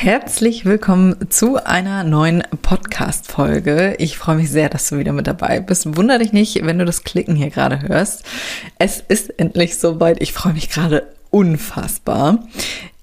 Herzlich 0.00 0.64
willkommen 0.64 1.28
zu 1.28 1.56
einer 1.56 2.04
neuen 2.04 2.44
Podcast-Folge. 2.62 3.96
Ich 3.98 4.16
freue 4.16 4.36
mich 4.36 4.48
sehr, 4.48 4.68
dass 4.68 4.88
du 4.88 4.98
wieder 4.98 5.12
mit 5.12 5.26
dabei 5.26 5.58
bist. 5.58 5.96
Wunder 5.96 6.20
dich 6.20 6.32
nicht, 6.32 6.64
wenn 6.64 6.78
du 6.78 6.84
das 6.84 7.02
Klicken 7.02 7.34
hier 7.34 7.50
gerade 7.50 7.82
hörst. 7.82 8.22
Es 8.78 9.02
ist 9.08 9.40
endlich 9.40 9.76
soweit. 9.76 10.22
Ich 10.22 10.32
freue 10.32 10.52
mich 10.52 10.70
gerade 10.70 11.08
unfassbar. 11.30 12.46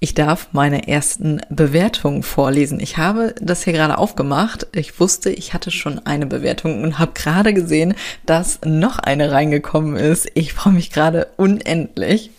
Ich 0.00 0.14
darf 0.14 0.48
meine 0.52 0.88
ersten 0.88 1.42
Bewertungen 1.50 2.22
vorlesen. 2.22 2.80
Ich 2.80 2.96
habe 2.96 3.34
das 3.42 3.64
hier 3.64 3.74
gerade 3.74 3.98
aufgemacht. 3.98 4.66
Ich 4.74 4.98
wusste, 4.98 5.28
ich 5.28 5.52
hatte 5.52 5.70
schon 5.70 5.98
eine 6.06 6.24
Bewertung 6.24 6.82
und 6.82 6.98
habe 6.98 7.12
gerade 7.12 7.52
gesehen, 7.52 7.94
dass 8.24 8.60
noch 8.64 8.98
eine 9.00 9.32
reingekommen 9.32 9.96
ist. 9.96 10.30
Ich 10.32 10.54
freue 10.54 10.72
mich 10.72 10.90
gerade 10.92 11.26
unendlich 11.36 12.30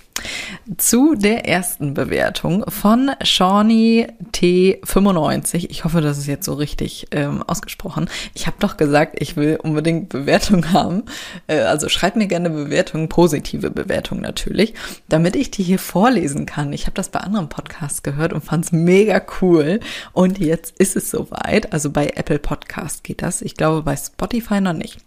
zu 0.77 1.15
der 1.15 1.47
ersten 1.47 1.93
Bewertung 1.93 2.63
von 2.69 3.11
Shawnee 3.23 4.07
T95. 4.33 5.67
Ich 5.69 5.83
hoffe, 5.83 6.01
das 6.01 6.17
ist 6.17 6.27
jetzt 6.27 6.45
so 6.45 6.53
richtig 6.53 7.07
ähm, 7.11 7.43
ausgesprochen. 7.43 8.09
Ich 8.33 8.47
habe 8.47 8.57
doch 8.59 8.77
gesagt, 8.77 9.15
ich 9.19 9.35
will 9.35 9.57
unbedingt 9.61 10.09
Bewertung 10.09 10.71
haben. 10.73 11.03
Äh, 11.47 11.61
also 11.61 11.89
schreib 11.89 12.15
mir 12.15 12.27
gerne 12.27 12.49
Bewertungen, 12.49 13.09
positive 13.09 13.69
Bewertungen 13.69 14.21
natürlich, 14.21 14.73
damit 15.09 15.35
ich 15.35 15.51
die 15.51 15.63
hier 15.63 15.79
vorlesen 15.79 16.45
kann. 16.45 16.73
Ich 16.73 16.85
habe 16.85 16.95
das 16.95 17.09
bei 17.09 17.19
anderen 17.19 17.49
Podcasts 17.49 18.03
gehört 18.03 18.33
und 18.33 18.43
fand 18.43 18.65
es 18.65 18.71
mega 18.71 19.21
cool. 19.41 19.79
Und 20.13 20.39
jetzt 20.39 20.77
ist 20.77 20.95
es 20.95 21.09
soweit. 21.09 21.73
Also 21.73 21.89
bei 21.89 22.07
Apple 22.15 22.39
Podcast 22.39 23.03
geht 23.03 23.21
das. 23.21 23.41
Ich 23.41 23.55
glaube 23.55 23.81
bei 23.81 23.95
Spotify 23.95 24.61
noch 24.61 24.73
nicht. 24.73 25.06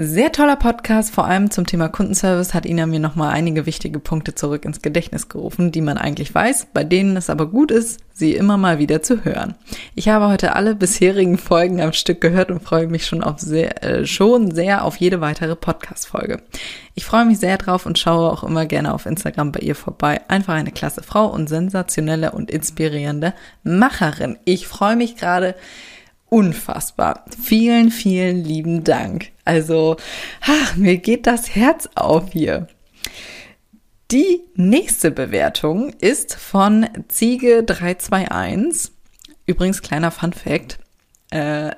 Sehr 0.00 0.30
toller 0.30 0.54
Podcast, 0.54 1.12
vor 1.12 1.26
allem 1.26 1.50
zum 1.50 1.66
Thema 1.66 1.88
Kundenservice 1.88 2.54
hat 2.54 2.64
Ina 2.64 2.86
mir 2.86 3.00
nochmal 3.00 3.32
einige 3.32 3.66
wichtige 3.66 3.98
Punkte 3.98 4.32
zurück 4.32 4.64
ins 4.64 4.80
Gedächtnis 4.80 5.28
gerufen, 5.28 5.72
die 5.72 5.80
man 5.80 5.98
eigentlich 5.98 6.32
weiß, 6.32 6.68
bei 6.72 6.84
denen 6.84 7.16
es 7.16 7.28
aber 7.28 7.46
gut 7.46 7.72
ist, 7.72 7.98
sie 8.12 8.34
immer 8.34 8.56
mal 8.56 8.78
wieder 8.78 9.02
zu 9.02 9.24
hören. 9.24 9.56
Ich 9.96 10.08
habe 10.08 10.28
heute 10.28 10.54
alle 10.54 10.76
bisherigen 10.76 11.36
Folgen 11.36 11.80
am 11.80 11.92
Stück 11.92 12.20
gehört 12.20 12.52
und 12.52 12.62
freue 12.62 12.86
mich 12.86 13.06
schon 13.06 13.24
auf 13.24 13.40
sehr, 13.40 13.82
äh, 13.82 14.06
schon 14.06 14.52
sehr 14.52 14.84
auf 14.84 14.98
jede 14.98 15.20
weitere 15.20 15.56
Podcast-Folge. 15.56 16.42
Ich 16.94 17.04
freue 17.04 17.24
mich 17.24 17.40
sehr 17.40 17.58
drauf 17.58 17.84
und 17.84 17.98
schaue 17.98 18.30
auch 18.30 18.44
immer 18.44 18.66
gerne 18.66 18.94
auf 18.94 19.04
Instagram 19.04 19.50
bei 19.50 19.60
ihr 19.60 19.74
vorbei. 19.74 20.20
Einfach 20.28 20.54
eine 20.54 20.70
klasse 20.70 21.02
Frau 21.02 21.26
und 21.26 21.48
sensationelle 21.48 22.30
und 22.30 22.52
inspirierende 22.52 23.34
Macherin. 23.64 24.38
Ich 24.44 24.68
freue 24.68 24.94
mich 24.94 25.16
gerade, 25.16 25.56
unfassbar. 26.30 27.24
Vielen, 27.40 27.90
vielen 27.90 28.44
lieben 28.44 28.84
Dank. 28.84 29.30
Also, 29.44 29.96
ach, 30.40 30.76
mir 30.76 30.98
geht 30.98 31.26
das 31.26 31.54
Herz 31.54 31.88
auf 31.94 32.32
hier. 32.32 32.68
Die 34.10 34.40
nächste 34.54 35.10
Bewertung 35.10 35.90
ist 36.00 36.34
von 36.34 36.86
Ziege321. 37.12 38.90
Übrigens, 39.46 39.82
kleiner 39.82 40.10
Fun 40.10 40.32
Fact. 40.32 40.78
Äh, 41.30 41.72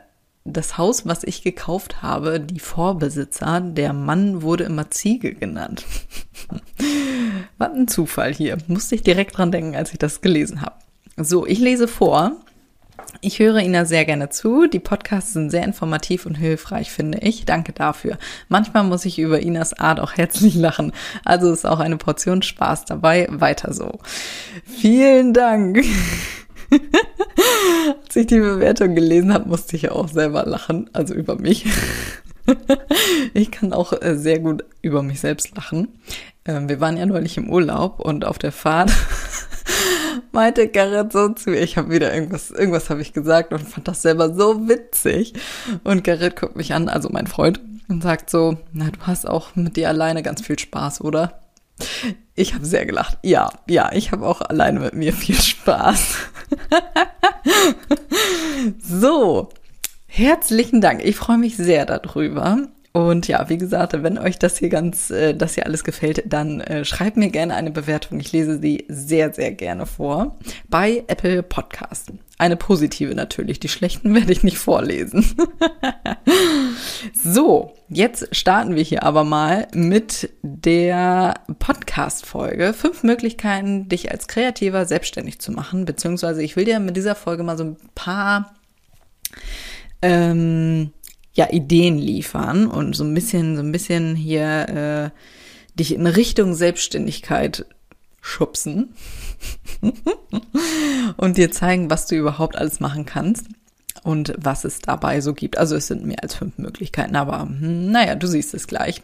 das 0.45 0.79
Haus, 0.79 1.07
was 1.07 1.25
ich 1.25 1.43
gekauft 1.43 2.03
habe, 2.03 2.41
die 2.41 2.61
Vorbesitzer, 2.61 3.61
der 3.61 3.93
Mann 3.93 4.43
wurde 4.43 4.65
immer 4.65 4.91
Ziege 4.91 5.35
genannt. 5.35 5.85
Was 7.59 7.73
ein 7.73 7.89
Zufall 7.89 8.33
hier. 8.33 8.57
Musste 8.67 8.95
ich 8.95 9.03
direkt 9.03 9.37
dran 9.37 9.53
denken, 9.53 9.77
als 9.77 9.93
ich 9.93 9.99
das 9.99 10.23
gelesen 10.23 10.63
habe. 10.63 10.77
So, 11.17 11.47
ich 11.47 11.59
lese 11.59 11.87
vor. 11.89 12.37
Ich 13.21 13.39
höre 13.39 13.59
Ihnen 13.59 13.87
sehr 13.87 14.05
gerne 14.05 14.31
zu. 14.31 14.67
Die 14.67 14.79
Podcasts 14.79 15.33
sind 15.33 15.51
sehr 15.51 15.65
informativ 15.65 16.27
und 16.27 16.37
hilfreich, 16.37 16.91
finde 16.91 17.19
ich. 17.19 17.45
Danke 17.45 17.73
dafür. 17.73 18.19
Manchmal 18.49 18.85
muss 18.85 19.05
ich 19.05 19.19
über 19.19 19.41
Inas 19.41 19.79
Art 19.79 20.01
auch 20.01 20.13
herzlich 20.17 20.55
lachen. 20.55 20.93
Also 21.25 21.53
ist 21.53 21.67
auch 21.67 21.81
eine 21.81 21.97
Portion 21.97 22.43
Spaß 22.43 22.87
dabei. 22.87 23.27
Weiter 23.31 23.73
so. 23.73 23.99
Vielen 24.65 25.35
Dank. 25.35 25.85
Als 28.05 28.17
ich 28.17 28.27
die 28.27 28.39
Bewertung 28.41 28.95
gelesen 28.95 29.33
habe, 29.35 29.49
musste 29.49 29.77
ich 29.77 29.83
ja 29.83 29.93
auch 29.93 30.09
selber 30.09 30.45
lachen. 30.45 30.89
Also 30.93 31.15
über 31.15 31.37
mich. 31.37 31.67
Ich 33.35 33.51
kann 33.51 33.73
auch 33.73 33.93
äh, 33.93 34.17
sehr 34.17 34.41
gut 34.41 34.65
über 34.83 35.03
mich 35.03 35.21
selbst 35.21 35.55
lachen. 35.57 35.89
Ähm, 36.45 36.69
wir 36.69 36.81
waren 36.81 36.97
ja 36.97 37.07
neulich 37.07 37.37
im 37.37 37.51
Urlaub 37.51 38.01
und 38.01 38.25
auf 38.25 38.39
der 38.39 38.51
Fahrt 38.51 38.91
meinte 40.33 40.69
Garrett 40.69 41.13
so 41.13 41.29
zu 41.31 41.51
mir, 41.51 41.61
ich 41.61 41.77
habe 41.77 41.91
wieder 41.91 42.15
irgendwas, 42.15 42.51
irgendwas 42.51 42.91
habe 42.91 43.03
ich 43.03 43.13
gesagt 43.13 43.53
und 43.53 43.61
fand 43.61 43.89
das 43.89 44.03
selber 44.03 44.35
so 44.35 44.69
witzig. 44.69 45.35
Und 45.85 46.05
Garrett 46.05 46.37
guckt 46.37 46.57
mich 46.57 46.75
an, 46.75 46.89
also 46.89 47.09
mein 47.11 47.27
Freund, 47.27 47.61
und 47.89 48.03
sagt 48.03 48.31
so, 48.31 48.59
na, 48.73 48.91
du 48.91 49.01
hast 49.01 49.29
auch 49.29 49.57
mit 49.57 49.77
dir 49.77 49.89
alleine 49.89 50.23
ganz 50.23 50.43
viel 50.43 50.59
Spaß, 50.59 51.01
oder? 51.01 51.41
Ich 52.35 52.55
habe 52.55 52.65
sehr 52.65 52.87
gelacht. 52.87 53.19
Ja, 53.23 53.51
ja, 53.69 53.91
ich 53.93 54.13
habe 54.13 54.27
auch 54.27 54.41
alleine 54.41 54.81
mit 54.81 54.95
mir 54.95 55.13
viel 55.13 55.41
Spaß. 55.41 56.17
so, 58.83 59.49
herzlichen 60.07 60.81
Dank. 60.81 61.05
Ich 61.05 61.17
freue 61.17 61.39
mich 61.39 61.57
sehr 61.57 61.87
darüber. 61.87 62.69
Und 62.93 63.29
ja, 63.29 63.49
wie 63.49 63.59
gesagt, 63.59 63.93
wenn 64.03 64.19
euch 64.19 64.39
das 64.39 64.59
hier 64.59 64.69
ganz, 64.69 65.11
äh, 65.11 65.33
das 65.33 65.55
hier 65.55 65.65
alles 65.65 65.85
gefällt, 65.85 66.25
dann 66.27 66.61
äh, 66.61 66.85
schreibt 66.85 67.17
mir 67.17 67.31
gerne 67.31 67.55
eine 67.55 67.71
Bewertung. 67.71 68.19
Ich 68.19 68.33
lese 68.33 68.59
sie 68.61 68.85
sehr, 68.89 69.33
sehr 69.33 69.53
gerne 69.53 69.87
vor. 69.87 70.39
Bei 70.69 71.05
Apple 71.07 71.45
Podcasten. 71.45 72.19
Eine 72.37 72.57
positive 72.57 73.15
natürlich. 73.15 73.61
Die 73.61 73.69
schlechten 73.69 74.13
werde 74.17 74.33
ich 74.33 74.43
nicht 74.43 74.59
vorlesen. 74.59 75.25
so, 77.23 77.75
jetzt 77.89 78.35
starten 78.35 78.75
wir 78.75 78.83
hier 78.83 79.05
aber 79.05 79.23
mal 79.23 79.69
mit 79.73 80.31
der 80.43 81.35
Podcast-Folge. 81.61 82.73
Fünf 82.73 83.05
Möglichkeiten, 83.05 83.89
dich 83.89 84.11
als 84.11 84.27
Kreativer 84.27 84.85
selbstständig 84.85 85.39
zu 85.39 85.53
machen. 85.53 85.85
Beziehungsweise 85.85 86.43
ich 86.43 86.57
will 86.57 86.65
dir 86.65 86.81
mit 86.81 86.97
dieser 86.97 87.15
Folge 87.15 87.45
mal 87.45 87.57
so 87.57 87.63
ein 87.63 87.77
paar 87.95 88.53
ähm, 90.03 90.93
ja 91.41 91.51
Ideen 91.51 91.97
liefern 91.97 92.67
und 92.67 92.95
so 92.95 93.03
ein 93.03 93.15
bisschen, 93.15 93.57
so 93.57 93.63
ein 93.63 93.73
bisschen 93.73 94.15
hier 94.15 95.13
äh, 95.15 95.77
dich 95.79 95.95
in 95.95 96.07
Richtung 96.07 96.53
Selbstständigkeit 96.55 97.65
schubsen 98.21 98.95
und 101.17 101.39
dir 101.39 101.51
zeigen, 101.51 101.89
was 101.89 102.07
du 102.07 102.15
überhaupt 102.15 102.57
alles 102.57 102.79
machen 102.79 103.07
kannst 103.07 103.47
und 104.03 104.35
was 104.37 104.65
es 104.65 104.81
dabei 104.81 105.23
so 105.23 105.33
gibt. 105.33 105.57
Also 105.57 105.77
es 105.77 105.87
sind 105.87 106.05
mehr 106.05 106.23
als 106.23 106.35
fünf 106.35 106.59
Möglichkeiten, 106.59 107.17
aber 107.17 107.41
hm, 107.41 107.91
naja, 107.91 108.17
du 108.17 108.27
siehst 108.27 108.53
es 108.53 108.67
gleich. 108.67 109.01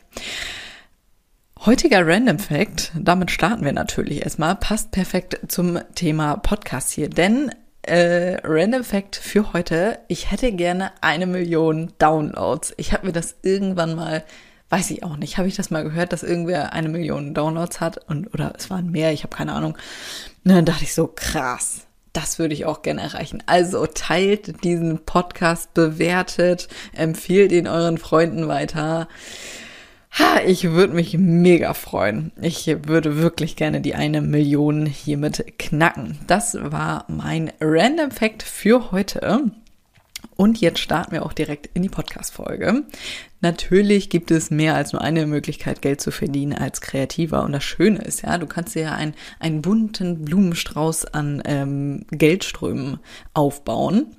Heutiger 1.65 2.07
Random 2.07 2.39
Fact, 2.39 2.93
damit 2.95 3.31
starten 3.31 3.65
wir 3.65 3.73
natürlich 3.73 4.23
erstmal, 4.23 4.57
passt 4.57 4.91
perfekt 4.91 5.41
zum 5.49 5.79
Thema 5.95 6.37
Podcast 6.37 6.93
hier, 6.93 7.09
denn 7.09 7.51
äh, 7.87 8.39
Random 8.43 8.85
Fact 8.85 9.17
für 9.17 9.53
heute. 9.53 9.99
Ich 10.09 10.31
hätte 10.31 10.53
gerne 10.53 10.93
eine 11.01 11.27
Million 11.27 11.93
Downloads. 11.99 12.75
Ich 12.77 12.93
habe 12.93 13.07
mir 13.07 13.13
das 13.13 13.37
irgendwann 13.43 13.95
mal, 13.95 14.25
weiß 14.69 14.91
ich 14.91 15.03
auch 15.03 15.17
nicht, 15.17 15.39
habe 15.39 15.49
ich 15.49 15.57
das 15.57 15.71
mal 15.71 15.85
gehört, 15.85 16.13
dass 16.13 16.23
irgendwer 16.23 16.73
eine 16.73 16.89
Million 16.89 17.35
Downloads 17.35 17.81
hat 17.81 17.99
und 18.09 18.33
oder 18.35 18.53
es 18.57 18.71
waren 18.71 18.91
mehr, 18.91 19.13
ich 19.13 19.23
habe 19.23 19.37
keine 19.37 19.53
Ahnung. 19.53 19.77
Und 20.45 20.53
dann 20.53 20.65
dachte 20.65 20.85
ich 20.85 20.95
so, 20.95 21.07
krass. 21.07 21.83
Das 22.13 22.39
würde 22.39 22.55
ich 22.55 22.65
auch 22.65 22.81
gerne 22.81 23.03
erreichen. 23.03 23.43
Also 23.45 23.87
teilt 23.87 24.65
diesen 24.65 25.05
Podcast, 25.05 25.75
bewertet, 25.75 26.69
empfiehlt 26.95 27.53
ihn 27.53 27.69
euren 27.69 27.99
Freunden 27.99 28.49
weiter. 28.49 29.07
Ha, 30.19 30.41
ich 30.47 30.71
würde 30.71 30.95
mich 30.95 31.19
mega 31.19 31.75
freuen. 31.75 32.33
Ich 32.41 32.67
würde 32.67 33.19
wirklich 33.19 33.55
gerne 33.55 33.83
die 33.83 33.95
eine 33.95 34.23
Million 34.23 34.87
hiermit 34.87 35.59
knacken. 35.59 36.19
Das 36.27 36.57
war 36.59 37.05
mein 37.09 37.53
Random 37.61 38.11
Fact 38.11 38.43
für 38.43 38.93
heute. 38.93 39.51
Und 40.35 40.61
jetzt 40.61 40.79
starten 40.79 41.13
wir 41.13 41.25
auch 41.25 41.35
direkt 41.35 41.69
in 41.75 41.83
die 41.83 41.91
Podcast-Folge. 41.91 42.85
Natürlich 43.43 44.09
gibt 44.09 44.31
es 44.31 44.51
mehr 44.51 44.75
als 44.75 44.95
nur 44.95 45.03
eine 45.03 45.27
Möglichkeit, 45.27 45.83
Geld 45.83 46.01
zu 46.01 46.11
verdienen 46.11 46.55
als 46.55 46.81
Kreativer. 46.81 47.43
Und 47.43 47.53
das 47.53 47.65
Schöne 47.65 47.99
ist 47.99 48.23
ja, 48.23 48.39
du 48.39 48.47
kannst 48.47 48.75
dir 48.75 48.83
ja 48.83 48.95
einen, 48.95 49.15
einen 49.39 49.61
bunten 49.61 50.25
Blumenstrauß 50.25 51.07
an 51.07 51.43
ähm, 51.45 52.07
Geldströmen 52.11 53.01
aufbauen. 53.35 54.17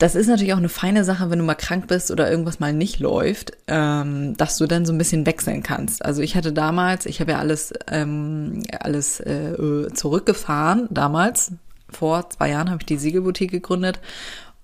Das 0.00 0.14
ist 0.14 0.28
natürlich 0.28 0.54
auch 0.54 0.58
eine 0.58 0.70
feine 0.70 1.04
Sache, 1.04 1.28
wenn 1.28 1.38
du 1.38 1.44
mal 1.44 1.54
krank 1.54 1.86
bist 1.86 2.10
oder 2.10 2.30
irgendwas 2.30 2.58
mal 2.58 2.72
nicht 2.72 3.00
läuft, 3.00 3.52
ähm, 3.66 4.34
dass 4.38 4.56
du 4.56 4.66
dann 4.66 4.86
so 4.86 4.94
ein 4.94 4.98
bisschen 4.98 5.26
wechseln 5.26 5.62
kannst. 5.62 6.02
Also 6.02 6.22
ich 6.22 6.36
hatte 6.36 6.54
damals, 6.54 7.04
ich 7.04 7.20
habe 7.20 7.32
ja 7.32 7.38
alles, 7.38 7.74
ähm, 7.86 8.62
alles 8.80 9.20
äh, 9.20 9.92
zurückgefahren, 9.92 10.88
damals, 10.90 11.52
vor 11.90 12.30
zwei 12.30 12.48
Jahren 12.48 12.70
habe 12.70 12.78
ich 12.80 12.86
die 12.86 12.96
Siegelboutique 12.96 13.50
gegründet 13.50 14.00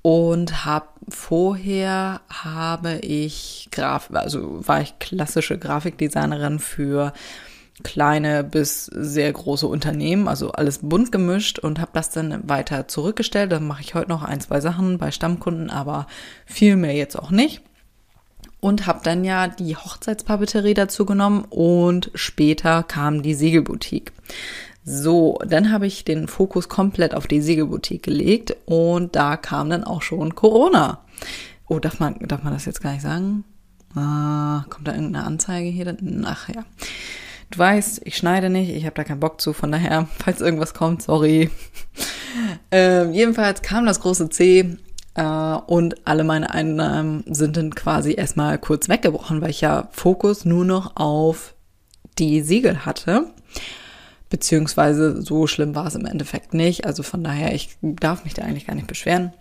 und 0.00 0.64
habe 0.64 0.86
vorher 1.10 2.22
habe 2.30 3.00
ich 3.02 3.68
Graf, 3.70 4.08
also 4.14 4.66
war 4.66 4.80
ich 4.80 4.98
klassische 5.00 5.58
Grafikdesignerin 5.58 6.60
für 6.60 7.12
kleine 7.82 8.42
bis 8.42 8.86
sehr 8.86 9.32
große 9.32 9.66
Unternehmen, 9.66 10.28
also 10.28 10.52
alles 10.52 10.78
bunt 10.78 11.12
gemischt 11.12 11.58
und 11.58 11.78
habe 11.78 11.90
das 11.94 12.10
dann 12.10 12.48
weiter 12.48 12.88
zurückgestellt. 12.88 13.52
Dann 13.52 13.66
mache 13.66 13.82
ich 13.82 13.94
heute 13.94 14.08
noch 14.08 14.22
ein, 14.22 14.40
zwei 14.40 14.60
Sachen 14.60 14.98
bei 14.98 15.10
Stammkunden, 15.10 15.70
aber 15.70 16.06
viel 16.46 16.76
mehr 16.76 16.94
jetzt 16.94 17.18
auch 17.18 17.30
nicht. 17.30 17.62
Und 18.60 18.86
habe 18.86 19.00
dann 19.02 19.24
ja 19.24 19.48
die 19.48 19.76
Hochzeitspapeterie 19.76 20.74
dazu 20.74 21.04
genommen 21.04 21.44
und 21.50 22.10
später 22.14 22.82
kam 22.82 23.22
die 23.22 23.34
Segelboutique. 23.34 24.12
So, 24.82 25.38
dann 25.46 25.70
habe 25.70 25.86
ich 25.86 26.04
den 26.04 26.28
Fokus 26.28 26.68
komplett 26.68 27.14
auf 27.14 27.26
die 27.26 27.42
Segelboutique 27.42 28.02
gelegt 28.02 28.56
und 28.64 29.16
da 29.16 29.36
kam 29.36 29.68
dann 29.68 29.84
auch 29.84 30.00
schon 30.00 30.34
Corona. 30.34 31.00
Oh, 31.68 31.78
darf 31.78 32.00
man, 32.00 32.16
darf 32.20 32.42
man 32.42 32.52
das 32.52 32.64
jetzt 32.64 32.80
gar 32.80 32.92
nicht 32.92 33.02
sagen? 33.02 33.44
Ah, 33.94 34.64
kommt 34.70 34.88
da 34.88 34.94
irgendeine 34.94 35.26
Anzeige 35.26 35.68
hier? 35.68 35.96
Ach 36.24 36.48
ja. 36.48 36.64
Du 37.50 37.58
weißt, 37.58 38.02
ich 38.04 38.16
schneide 38.16 38.50
nicht, 38.50 38.70
ich 38.70 38.84
habe 38.84 38.94
da 38.94 39.04
keinen 39.04 39.20
Bock 39.20 39.40
zu, 39.40 39.52
von 39.52 39.70
daher, 39.72 40.08
falls 40.18 40.40
irgendwas 40.40 40.74
kommt, 40.74 41.02
sorry. 41.02 41.50
ähm, 42.70 43.12
jedenfalls 43.12 43.62
kam 43.62 43.86
das 43.86 44.00
große 44.00 44.28
C 44.30 44.76
äh, 45.14 45.22
und 45.22 46.06
alle 46.06 46.24
meine 46.24 46.50
Einnahmen 46.50 47.24
sind 47.26 47.56
dann 47.56 47.74
quasi 47.74 48.14
erstmal 48.14 48.58
kurz 48.58 48.88
weggebrochen, 48.88 49.40
weil 49.40 49.50
ich 49.50 49.60
ja 49.60 49.88
Fokus 49.92 50.44
nur 50.44 50.64
noch 50.64 50.96
auf 50.96 51.54
die 52.18 52.42
Siegel 52.42 52.84
hatte. 52.84 53.26
Beziehungsweise 54.28 55.22
so 55.22 55.46
schlimm 55.46 55.74
war 55.74 55.86
es 55.86 55.94
im 55.94 56.04
Endeffekt 56.04 56.52
nicht. 56.52 56.84
Also 56.84 57.02
von 57.02 57.22
daher, 57.22 57.54
ich 57.54 57.76
darf 57.80 58.24
mich 58.24 58.34
da 58.34 58.42
eigentlich 58.42 58.66
gar 58.66 58.74
nicht 58.74 58.88
beschweren. 58.88 59.32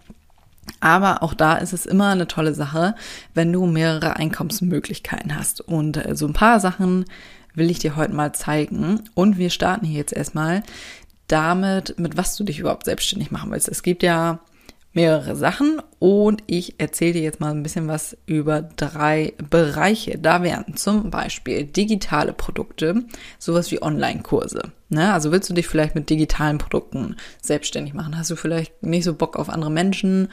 Aber 0.80 1.24
auch 1.24 1.34
da 1.34 1.56
ist 1.56 1.74
es 1.74 1.86
immer 1.86 2.10
eine 2.10 2.28
tolle 2.28 2.54
Sache, 2.54 2.96
wenn 3.34 3.52
du 3.52 3.66
mehrere 3.66 4.16
Einkommensmöglichkeiten 4.16 5.36
hast. 5.36 5.62
Und 5.62 5.98
äh, 5.98 6.16
so 6.16 6.28
ein 6.28 6.34
paar 6.34 6.60
Sachen 6.60 7.06
will 7.56 7.72
ich 7.72 7.80
dir 7.80 7.96
heute 7.96 8.14
mal 8.14 8.34
zeigen. 8.34 9.02
Und 9.14 9.38
wir 9.38 9.50
starten 9.50 9.86
hier 9.86 10.00
jetzt 10.00 10.14
erstmal 10.14 10.64
damit, 11.28 11.98
mit 11.98 12.18
was 12.18 12.36
du 12.36 12.44
dich 12.44 12.60
überhaupt 12.60 12.86
selbstständig 12.86 13.32
machen 13.32 13.52
willst. 13.52 13.68
Es 13.68 13.84
gibt 13.84 14.04
ja 14.04 14.40
mehrere 14.96 15.36
Sachen 15.36 15.82
und 16.00 16.42
ich 16.48 16.80
erzähle 16.80 17.14
dir 17.14 17.22
jetzt 17.22 17.42
mal 17.42 17.52
ein 17.52 17.64
bisschen 17.64 17.88
was 17.88 18.18
über 18.26 18.62
drei 18.62 19.34
Bereiche. 19.50 20.18
Da 20.18 20.42
wären 20.42 20.78
zum 20.78 21.12
Beispiel 21.12 21.66
digitale 21.66 22.32
Produkte, 22.32 23.04
sowas 23.38 23.70
wie 23.72 23.82
Online-Kurse. 23.82 24.72
Ne? 24.90 25.12
Also 25.12 25.34
willst 25.34 25.50
du 25.50 25.54
dich 25.54 25.68
vielleicht 25.68 25.96
mit 25.96 26.10
digitalen 26.10 26.60
Produkten 26.60 27.18
selbstständig 27.42 27.94
machen? 27.94 28.18
Hast 28.18 28.32
du 28.32 28.38
vielleicht 28.38 28.84
nicht 28.84 29.04
so 29.04 29.14
Bock 29.14 29.36
auf 29.36 29.50
andere 29.50 29.72
Menschen? 29.72 30.30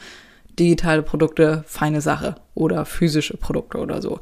Digitale 0.59 1.03
Produkte, 1.03 1.65
feine 1.67 2.01
Sache 2.01 2.37
oder 2.55 2.85
physische 2.85 3.37
Produkte 3.37 3.79
oder 3.79 4.01
so. 4.01 4.21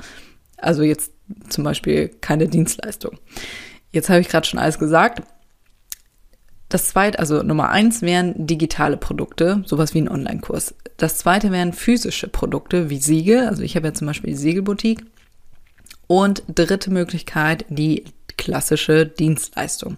Also 0.56 0.82
jetzt 0.82 1.12
zum 1.48 1.64
Beispiel 1.64 2.08
keine 2.20 2.48
Dienstleistung. 2.48 3.18
Jetzt 3.92 4.08
habe 4.08 4.20
ich 4.20 4.28
gerade 4.28 4.46
schon 4.46 4.60
alles 4.60 4.78
gesagt. 4.78 5.22
Das 6.68 6.88
zweite, 6.88 7.18
also 7.18 7.42
Nummer 7.42 7.70
eins 7.70 8.00
wären 8.00 8.46
digitale 8.46 8.96
Produkte, 8.96 9.62
sowas 9.66 9.92
wie 9.92 10.00
ein 10.00 10.08
Online-Kurs. 10.08 10.74
Das 10.96 11.18
zweite 11.18 11.50
wären 11.50 11.72
physische 11.72 12.28
Produkte 12.28 12.90
wie 12.90 12.98
Siegel. 12.98 13.48
Also 13.48 13.62
ich 13.62 13.74
habe 13.74 13.88
ja 13.88 13.94
zum 13.94 14.06
Beispiel 14.06 14.30
die 14.30 14.36
Siegelboutique. 14.36 15.04
Und 16.06 16.42
dritte 16.48 16.90
Möglichkeit, 16.90 17.64
die 17.68 18.04
klassische 18.36 19.06
Dienstleistung. 19.06 19.96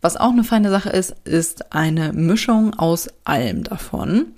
Was 0.00 0.16
auch 0.16 0.30
eine 0.30 0.44
feine 0.44 0.70
Sache 0.70 0.90
ist, 0.90 1.14
ist 1.24 1.72
eine 1.72 2.12
Mischung 2.12 2.74
aus 2.74 3.08
allem 3.24 3.62
davon 3.62 4.32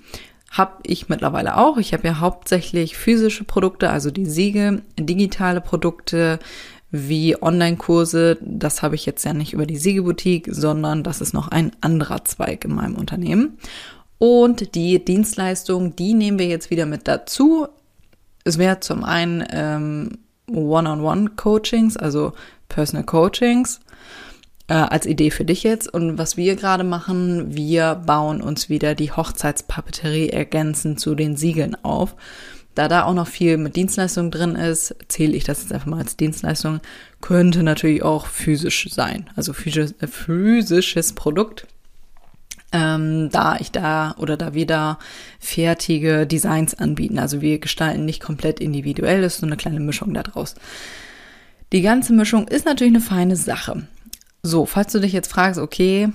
habe 0.51 0.77
ich 0.83 1.09
mittlerweile 1.09 1.57
auch. 1.57 1.77
Ich 1.77 1.93
habe 1.93 2.07
ja 2.07 2.19
hauptsächlich 2.19 2.97
physische 2.97 3.43
Produkte, 3.43 3.89
also 3.89 4.11
die 4.11 4.25
Siege, 4.25 4.81
digitale 4.97 5.61
Produkte 5.61 6.39
wie 6.91 7.41
Online-Kurse. 7.41 8.37
Das 8.41 8.81
habe 8.81 8.95
ich 8.95 9.05
jetzt 9.05 9.25
ja 9.25 9.33
nicht 9.33 9.53
über 9.53 9.65
die 9.65 9.77
Siegeboutique, 9.77 10.47
sondern 10.51 11.03
das 11.03 11.21
ist 11.21 11.33
noch 11.33 11.49
ein 11.49 11.71
anderer 11.81 12.23
Zweig 12.23 12.63
in 12.65 12.73
meinem 12.73 12.95
Unternehmen. 12.95 13.57
Und 14.17 14.75
die 14.75 15.03
Dienstleistung, 15.03 15.95
die 15.95 16.13
nehmen 16.13 16.39
wir 16.39 16.47
jetzt 16.47 16.69
wieder 16.69 16.85
mit 16.85 17.07
dazu. 17.07 17.67
Es 18.45 18.57
wäre 18.57 18.79
zum 18.79 19.03
einen 19.03 19.43
ähm, 19.51 20.19
One-on-One-Coachings, 20.47 21.97
also 21.97 22.33
Personal 22.69 23.05
Coachings 23.05 23.81
äh, 24.67 24.73
als 24.73 25.05
Idee 25.05 25.31
für 25.31 25.45
dich 25.45 25.63
jetzt. 25.63 25.93
Und 25.93 26.17
was 26.17 26.37
wir 26.37 26.55
gerade 26.55 26.83
machen, 26.83 27.55
wir 27.55 27.95
bauen 27.95 28.41
uns 28.41 28.69
wieder 28.69 28.95
die 28.95 29.11
Hochzeitspapeterie 29.11 30.29
ergänzend 30.29 30.99
zu 30.99 31.15
den 31.15 31.35
Siegeln 31.35 31.75
auf. 31.83 32.15
Da 32.73 32.89
da 32.89 33.03
auch 33.05 33.13
noch 33.13 33.27
viel 33.27 33.57
mit 33.57 33.77
Dienstleistung 33.77 34.31
drin 34.31 34.55
ist, 34.55 34.95
zähle 35.07 35.33
ich 35.35 35.45
das 35.45 35.61
jetzt 35.61 35.71
einfach 35.71 35.85
mal 35.85 35.99
als 35.99 36.17
Dienstleistung, 36.17 36.81
könnte 37.21 37.63
natürlich 37.63 38.03
auch 38.03 38.27
physisch 38.27 38.89
sein, 38.91 39.29
also 39.37 39.53
physisch, 39.53 39.91
äh, 40.01 40.07
physisches 40.07 41.13
Produkt. 41.13 41.67
Ähm, 42.73 43.29
da 43.31 43.55
ich 43.57 43.71
da 43.71 44.15
oder 44.17 44.35
da 44.35 44.53
wir 44.53 44.65
da 44.65 44.99
fertige 45.39 46.27
Designs 46.27 46.73
anbieten. 46.73 47.19
Also 47.19 47.39
wir 47.39 47.59
gestalten 47.59 48.03
nicht 48.03 48.21
komplett 48.21 48.59
individuell, 48.59 49.21
das 49.21 49.35
ist 49.35 49.39
so 49.41 49.45
eine 49.45 49.55
kleine 49.55 49.79
Mischung 49.79 50.13
daraus. 50.13 50.55
Die 51.71 51.81
ganze 51.81 52.11
Mischung 52.11 52.49
ist 52.49 52.65
natürlich 52.65 52.91
eine 52.91 53.01
feine 53.01 53.37
Sache. 53.37 53.87
So, 54.47 54.67
falls 54.67 54.91
du 54.91 54.99
dich 54.99 55.11
jetzt 55.11 55.31
fragst, 55.31 55.59
okay, 55.59 56.09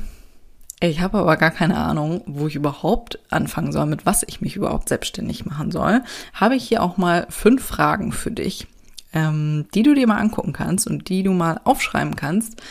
ich 0.79 1.01
habe 1.01 1.19
aber 1.19 1.37
gar 1.37 1.51
keine 1.51 1.77
Ahnung, 1.77 2.23
wo 2.27 2.47
ich 2.47 2.55
überhaupt 2.55 3.19
anfangen 3.29 3.73
soll, 3.73 3.87
mit 3.87 4.07
was 4.07 4.23
ich 4.23 4.41
mich 4.41 4.55
überhaupt 4.55 4.89
selbstständig 4.89 5.47
machen 5.47 5.73
soll, 5.73 6.03
habe 6.33 6.55
ich 6.55 6.63
hier 6.63 6.81
auch 6.85 6.97
mal 6.97 7.27
fünf 7.29 7.65
Fragen 7.65 8.13
für 8.13 8.31
dich, 8.31 8.69
ähm, 9.13 9.67
die 9.75 9.83
du 9.83 9.95
dir 9.97 10.07
mal 10.07 10.19
angucken 10.19 10.53
kannst 10.53 10.87
und 10.87 11.09
die 11.09 11.25
du 11.25 11.33
mal 11.33 11.61
aufschreiben 11.65 12.15
kannst, 12.15 12.63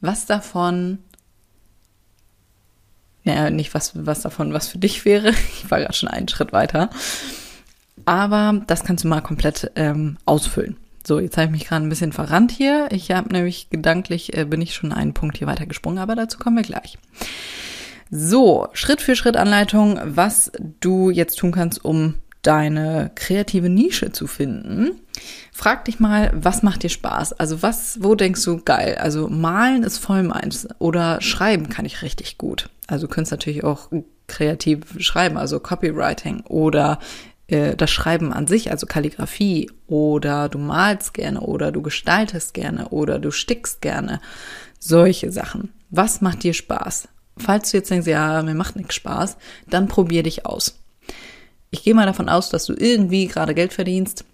was 0.00 0.26
davon, 0.26 0.98
naja, 3.22 3.50
nicht 3.50 3.74
was, 3.74 4.04
was 4.04 4.22
davon 4.22 4.52
was 4.52 4.66
für 4.66 4.78
dich 4.78 5.04
wäre, 5.04 5.30
ich 5.62 5.70
war 5.70 5.78
gerade 5.78 5.94
schon 5.94 6.08
einen 6.08 6.26
Schritt 6.26 6.52
weiter, 6.52 6.90
aber 8.04 8.62
das 8.66 8.82
kannst 8.82 9.04
du 9.04 9.08
mal 9.08 9.20
komplett 9.20 9.70
ähm, 9.76 10.16
ausfüllen. 10.24 10.76
So, 11.06 11.20
jetzt 11.20 11.36
habe 11.36 11.46
ich 11.46 11.52
mich 11.52 11.68
gerade 11.68 11.86
ein 11.86 11.88
bisschen 11.88 12.12
verrannt 12.12 12.52
hier. 12.52 12.88
Ich 12.90 13.10
habe 13.10 13.32
nämlich 13.32 13.70
gedanklich, 13.70 14.36
äh, 14.36 14.44
bin 14.44 14.60
ich 14.60 14.74
schon 14.74 14.92
einen 14.92 15.14
Punkt 15.14 15.38
hier 15.38 15.46
weiter 15.46 15.66
gesprungen, 15.66 15.98
aber 15.98 16.16
dazu 16.16 16.38
kommen 16.38 16.56
wir 16.56 16.62
gleich. 16.62 16.98
So, 18.10 18.68
Schritt 18.72 19.02
für 19.02 19.16
Schritt 19.16 19.36
Anleitung, 19.36 20.00
was 20.04 20.50
du 20.80 21.10
jetzt 21.10 21.36
tun 21.36 21.52
kannst, 21.52 21.84
um 21.84 22.14
deine 22.42 23.10
kreative 23.14 23.68
Nische 23.68 24.12
zu 24.12 24.26
finden. 24.26 24.92
Frag 25.52 25.84
dich 25.84 25.98
mal, 25.98 26.30
was 26.34 26.62
macht 26.62 26.82
dir 26.82 26.88
Spaß? 26.88 27.34
Also 27.34 27.62
was, 27.62 27.98
wo 28.02 28.14
denkst 28.14 28.44
du 28.44 28.62
geil? 28.62 28.96
Also 29.00 29.28
malen 29.28 29.82
ist 29.82 29.98
voll 29.98 30.22
meins 30.22 30.68
oder 30.78 31.20
schreiben 31.20 31.68
kann 31.68 31.84
ich 31.84 32.02
richtig 32.02 32.38
gut. 32.38 32.70
Also 32.86 33.06
du 33.06 33.12
könntest 33.12 33.32
natürlich 33.32 33.64
auch 33.64 33.90
kreativ 34.28 34.80
schreiben, 34.98 35.36
also 35.36 35.58
Copywriting 35.58 36.42
oder 36.46 37.00
äh, 37.48 37.74
das 37.74 37.90
Schreiben 37.90 38.32
an 38.32 38.46
sich, 38.46 38.70
also 38.70 38.86
Kalligrafie, 38.86 39.70
oder 39.86 40.48
du 40.48 40.58
malst 40.58 41.14
gerne, 41.14 41.40
oder 41.40 41.72
du 41.72 41.82
gestaltest 41.82 42.54
gerne, 42.54 42.90
oder 42.90 43.18
du 43.18 43.30
stickst 43.30 43.80
gerne. 43.80 44.20
Solche 44.78 45.32
Sachen. 45.32 45.72
Was 45.90 46.20
macht 46.20 46.44
dir 46.44 46.54
Spaß? 46.54 47.08
Falls 47.38 47.70
du 47.70 47.78
jetzt 47.78 47.90
denkst, 47.90 48.06
ja, 48.06 48.42
mir 48.42 48.54
macht 48.54 48.76
nichts 48.76 48.94
Spaß, 48.94 49.36
dann 49.68 49.88
probier 49.88 50.22
dich 50.22 50.46
aus. 50.46 50.78
Ich 51.70 51.82
gehe 51.82 51.94
mal 51.94 52.06
davon 52.06 52.28
aus, 52.28 52.48
dass 52.48 52.66
du 52.66 52.74
irgendwie 52.74 53.26
gerade 53.26 53.54
Geld 53.54 53.72
verdienst, 53.72 54.24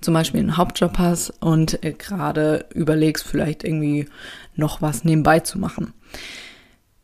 zum 0.00 0.14
Beispiel 0.14 0.40
einen 0.40 0.56
Hauptjob 0.56 0.98
hast 0.98 1.30
und 1.40 1.82
äh, 1.84 1.92
gerade 1.92 2.66
überlegst, 2.74 3.26
vielleicht 3.26 3.64
irgendwie 3.64 4.08
noch 4.54 4.82
was 4.82 5.04
nebenbei 5.04 5.40
zu 5.40 5.58
machen. 5.58 5.92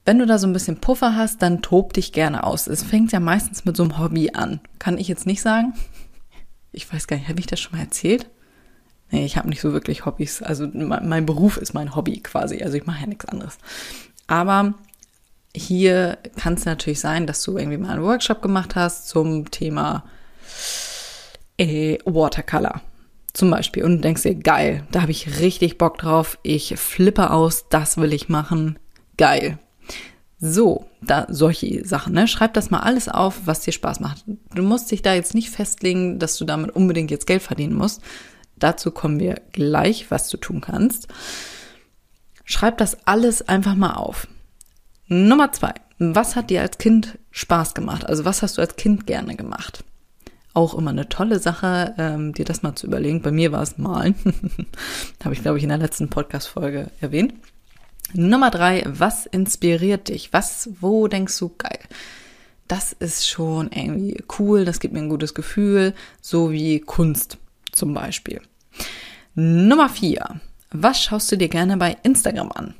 Wenn 0.04 0.18
du 0.18 0.26
da 0.26 0.38
so 0.38 0.47
ein 0.47 0.52
bisschen 0.52 0.80
Puffer 0.80 1.14
hast, 1.14 1.42
dann 1.42 1.62
tob 1.62 1.92
dich 1.92 2.12
gerne 2.12 2.44
aus. 2.44 2.66
Es 2.66 2.82
fängt 2.82 3.12
ja 3.12 3.21
meistens 3.21 3.64
mit 3.64 3.76
so 3.76 3.85
einem 3.85 3.99
Hobby 3.99 4.30
an. 4.32 4.61
Kann 4.78 4.99
ich 4.99 5.09
jetzt 5.09 5.26
nicht 5.26 5.42
sagen. 5.42 5.75
Ich 6.73 6.92
weiß 6.92 7.06
gar 7.06 7.16
nicht, 7.16 7.28
habe 7.28 7.38
ich 7.38 7.47
das 7.47 7.61
schon 7.61 7.73
mal 7.76 7.85
erzählt? 7.85 8.28
Nee, 9.11 9.25
ich 9.25 9.37
habe 9.37 9.49
nicht 9.49 9.61
so 9.61 9.73
wirklich 9.73 10.06
Hobbys. 10.06 10.42
Also 10.42 10.66
mein 10.73 11.26
Beruf 11.26 11.56
ist 11.56 11.75
mein 11.75 11.94
Hobby 11.94 12.21
quasi. 12.21 12.62
Also 12.62 12.76
ich 12.76 12.87
mache 12.87 13.02
ja 13.02 13.06
nichts 13.06 13.26
anderes. 13.26 13.59
Aber 14.26 14.75
hier 15.54 16.18
kann 16.37 16.54
es 16.54 16.64
natürlich 16.64 17.00
sein, 17.00 17.26
dass 17.26 17.42
du 17.42 17.59
irgendwie 17.59 17.78
mal 17.78 17.90
einen 17.90 18.02
Workshop 18.02 18.42
gemacht 18.42 18.75
hast 18.75 19.09
zum 19.09 19.50
Thema 19.50 20.04
äh, 21.59 21.99
Watercolor 22.04 22.80
zum 23.35 23.50
Beispiel 23.50 23.85
und 23.85 24.02
denkst 24.02 24.23
dir, 24.23 24.35
geil, 24.35 24.87
da 24.90 25.02
habe 25.02 25.11
ich 25.11 25.40
richtig 25.40 25.78
Bock 25.78 25.99
drauf, 25.99 26.38
ich 26.42 26.75
flippe 26.76 27.30
aus, 27.30 27.68
das 27.71 27.97
will 27.97 28.12
ich 28.12 28.28
machen, 28.28 28.78
geil. 29.16 29.59
So, 30.44 30.87
da 31.00 31.28
solche 31.28 31.87
Sachen, 31.87 32.14
ne? 32.14 32.26
Schreib 32.26 32.52
das 32.54 32.68
mal 32.68 32.80
alles 32.80 33.08
auf, 33.08 33.42
was 33.44 33.61
dir 33.61 33.70
Spaß 33.70 34.00
macht. 34.00 34.25
Du 34.52 34.64
musst 34.64 34.90
dich 34.90 35.00
da 35.00 35.14
jetzt 35.14 35.37
nicht 35.37 35.50
festlegen, 35.50 36.18
dass 36.18 36.37
du 36.37 36.44
damit 36.44 36.75
unbedingt 36.75 37.12
jetzt 37.12 37.28
Geld 37.28 37.42
verdienen 37.42 37.76
musst. 37.76 38.02
Dazu 38.56 38.90
kommen 38.90 39.20
wir 39.20 39.40
gleich, 39.52 40.11
was 40.11 40.28
du 40.28 40.37
tun 40.37 40.61
kannst. 40.61 41.06
Schreib 42.44 42.76
das 42.78 43.06
alles 43.06 43.49
einfach 43.49 43.76
mal 43.76 43.94
auf. 43.94 44.26
Nummer 45.06 45.52
zwei. 45.52 45.75
Was 46.00 46.34
hat 46.34 46.50
dir 46.50 46.62
als 46.62 46.78
Kind 46.78 47.20
Spaß 47.30 47.75
gemacht? 47.75 48.04
Also 48.04 48.25
was 48.25 48.42
hast 48.42 48.58
du 48.58 48.62
als 48.62 48.75
Kind 48.75 49.06
gerne 49.06 49.37
gemacht? 49.37 49.84
Auch 50.54 50.75
immer 50.75 50.90
eine 50.90 51.08
tolle 51.08 51.38
Sache, 51.38 51.94
ähm, 51.99 52.32
dir 52.32 52.44
das 52.44 52.64
mal 52.64 52.75
zu 52.75 52.88
überlegen. 52.88 53.22
Bei 53.22 53.30
mir 53.30 53.52
war 53.52 53.62
es 53.62 53.78
Malen. 53.78 54.16
Habe 55.25 55.34
ich, 55.34 55.42
glaube 55.42 55.58
ich, 55.58 55.62
in 55.62 55.68
der 55.70 55.78
letzten 55.78 56.11
Podcast-Folge 56.11 56.90
erwähnt. 57.00 57.32
Nummer 58.14 58.50
drei, 58.50 58.85
was 58.87 59.26
inspiriert 59.26 60.09
dich? 60.09 60.32
Was, 60.32 60.68
wo 60.80 61.09
denkst 61.09 61.38
du, 61.38 61.50
geil? 61.56 61.80
Das 62.68 62.92
ist 62.92 63.28
schon 63.28 63.71
irgendwie 63.73 64.23
cool, 64.38 64.64
das 64.64 64.80
gibt 64.80 64.94
mir 64.94 65.00
ein 65.00 65.09
gutes 65.09 65.35
Gefühl, 65.35 65.94
so 66.21 66.52
wie 66.52 66.80
Kunst 66.80 67.38
zum 67.73 67.94
Beispiel. 67.94 68.40
Nummer 69.35 69.88
vier, 69.88 70.40
was 70.71 71.02
schaust 71.02 71.32
du 71.32 71.37
dir 71.37 71.49
gerne 71.49 71.76
bei 71.76 71.97
Instagram 72.02 72.52
an? 72.52 72.75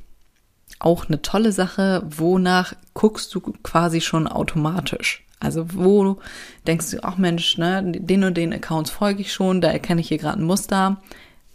Auch 0.79 1.07
eine 1.07 1.23
tolle 1.23 1.53
Sache, 1.53 2.03
wonach 2.05 2.75
guckst 2.95 3.35
du 3.35 3.41
quasi 3.41 4.01
schon 4.01 4.27
automatisch? 4.27 5.25
Also 5.41 5.75
wo 5.75 6.19
denkst 6.67 6.91
du, 6.91 7.05
ach 7.05 7.19
Mensch, 7.19 7.59
ne, 7.59 7.83
den 7.85 8.25
und 8.25 8.37
den 8.37 8.53
Accounts 8.53 8.91
folge 8.91 9.23
ich 9.23 9.33
schon, 9.33 9.61
da 9.61 9.71
erkenne 9.71 10.01
ich 10.01 10.09
hier 10.09 10.19
gerade 10.19 10.39
ein 10.39 10.45
Muster. 10.45 11.03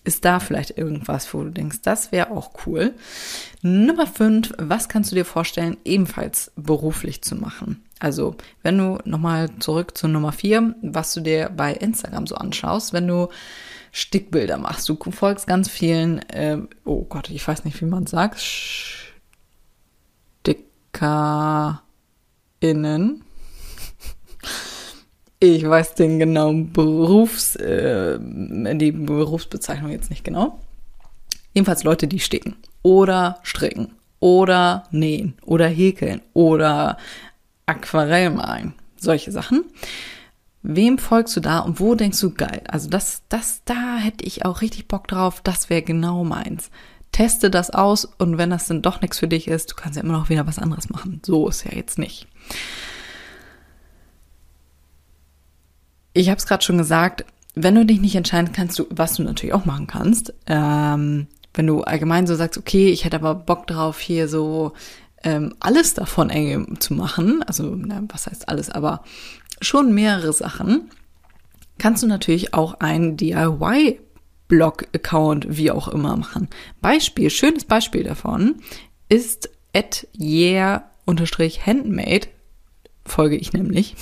Ist 0.07 0.23
da 0.23 0.39
vielleicht 0.39 0.77
irgendwas, 0.77 1.33
wo 1.33 1.43
du 1.43 1.49
denkst, 1.49 1.81
das 1.81 2.13
wäre 2.13 2.31
auch 2.31 2.51
cool? 2.65 2.93
Nummer 3.61 4.07
fünf, 4.07 4.53
was 4.57 4.87
kannst 4.87 5.11
du 5.11 5.17
dir 5.17 5.25
vorstellen, 5.25 5.75
ebenfalls 5.83 6.53
beruflich 6.55 7.21
zu 7.23 7.35
machen? 7.35 7.83
Also, 7.99 8.37
wenn 8.63 8.77
du 8.77 8.99
nochmal 9.03 9.49
zurück 9.59 9.97
zu 9.97 10.07
Nummer 10.07 10.31
vier, 10.31 10.75
was 10.81 11.13
du 11.13 11.19
dir 11.19 11.49
bei 11.49 11.73
Instagram 11.73 12.25
so 12.25 12.35
anschaust, 12.35 12.93
wenn 12.93 13.05
du 13.05 13.27
Stickbilder 13.91 14.57
machst. 14.57 14.87
Du 14.87 14.97
folgst 15.11 15.45
ganz 15.45 15.67
vielen, 15.67 16.19
äh, 16.29 16.61
oh 16.85 17.03
Gott, 17.03 17.29
ich 17.29 17.45
weiß 17.45 17.65
nicht, 17.65 17.81
wie 17.81 17.85
man 17.85 18.07
sagt, 18.07 18.39
StickerInnen. 20.45 23.23
Ich 25.39 25.67
weiß 25.67 25.93
den 25.93 26.17
genauen 26.17 26.73
Berufs, 26.73 27.55
äh, 27.55 28.17
die 28.19 28.91
Berufsbezeichnung 28.91 29.91
jetzt 29.91 30.09
nicht 30.09 30.23
genau. 30.23 30.59
Jedenfalls 31.53 31.83
Leute, 31.83 32.07
die 32.07 32.19
sticken 32.19 32.55
oder 32.81 33.39
stricken 33.43 33.93
oder 34.19 34.83
nähen 34.91 35.35
oder 35.45 35.67
häkeln 35.67 36.21
oder 36.33 36.97
Aquarell 37.67 38.31
malen. 38.31 38.73
Solche 38.97 39.31
Sachen. 39.31 39.65
Wem 40.63 40.97
folgst 40.97 41.35
du 41.35 41.39
da 41.39 41.59
und 41.59 41.79
wo 41.79 41.93
denkst 41.93 42.19
du 42.19 42.33
geil? 42.33 42.63
Also 42.67 42.89
das, 42.89 43.21
das, 43.29 43.61
da 43.63 43.97
hätte 43.97 44.25
ich 44.25 44.43
auch 44.43 44.61
richtig 44.61 44.87
Bock 44.87 45.07
drauf. 45.07 45.41
Das 45.43 45.69
wäre 45.69 45.83
genau 45.83 46.23
meins. 46.23 46.71
Teste 47.11 47.49
das 47.49 47.69
aus 47.69 48.05
und 48.05 48.37
wenn 48.37 48.49
das 48.49 48.67
dann 48.67 48.81
doch 48.81 49.01
nichts 49.01 49.19
für 49.19 49.27
dich 49.27 49.47
ist, 49.47 49.71
du 49.71 49.75
kannst 49.75 49.97
ja 49.97 50.03
immer 50.03 50.17
noch 50.17 50.29
wieder 50.29 50.47
was 50.47 50.59
anderes 50.59 50.89
machen. 50.89 51.21
So 51.25 51.47
ist 51.47 51.63
ja 51.63 51.75
jetzt 51.75 51.99
nicht. 51.99 52.27
Ich 56.17 56.29
habe 56.29 56.37
es 56.39 56.45
gerade 56.47 56.63
schon 56.63 56.79
gesagt, 56.79 57.25
wenn 57.53 57.75
du 57.75 57.85
dich 57.85 58.01
nicht 58.01 58.15
entscheiden 58.15 58.51
kannst, 58.51 58.79
du, 58.79 58.87
was 58.89 59.13
du 59.15 59.23
natürlich 59.23 59.53
auch 59.53 59.65
machen 59.65 59.85
kannst, 59.85 60.33
ähm, 60.47 61.27
wenn 61.53 61.67
du 61.67 61.81
allgemein 61.81 62.25
so 62.25 62.33
sagst, 62.33 62.57
okay, 62.57 62.89
ich 62.89 63.05
hätte 63.05 63.17
aber 63.17 63.35
Bock 63.35 63.67
drauf, 63.67 63.99
hier 63.99 64.27
so 64.27 64.73
ähm, 65.23 65.53
alles 65.59 65.93
davon 65.93 66.31
eng 66.31 66.79
zu 66.79 66.95
machen, 66.95 67.43
also 67.43 67.75
na, 67.75 68.01
was 68.09 68.25
heißt 68.25 68.49
alles, 68.49 68.71
aber 68.71 69.03
schon 69.61 69.93
mehrere 69.93 70.33
Sachen, 70.33 70.89
kannst 71.77 72.01
du 72.01 72.07
natürlich 72.07 72.55
auch 72.55 72.79
einen 72.79 73.15
DIY-Blog-Account, 73.15 75.45
wie 75.49 75.69
auch 75.69 75.87
immer, 75.87 76.17
machen. 76.17 76.47
Beispiel, 76.81 77.29
schönes 77.29 77.65
Beispiel 77.65 78.03
davon 78.03 78.55
ist 79.07 79.51
at 79.71 80.07
yeah-handmade, 80.19 82.27
folge 83.05 83.35
ich 83.35 83.53
nämlich. 83.53 83.95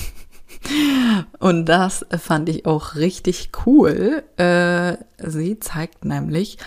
Und 1.39 1.65
das 1.65 2.05
fand 2.17 2.49
ich 2.49 2.65
auch 2.65 2.95
richtig 2.95 3.49
cool. 3.65 4.23
Äh, 4.37 4.97
sie 5.17 5.59
zeigt 5.59 6.05
nämlich 6.05 6.57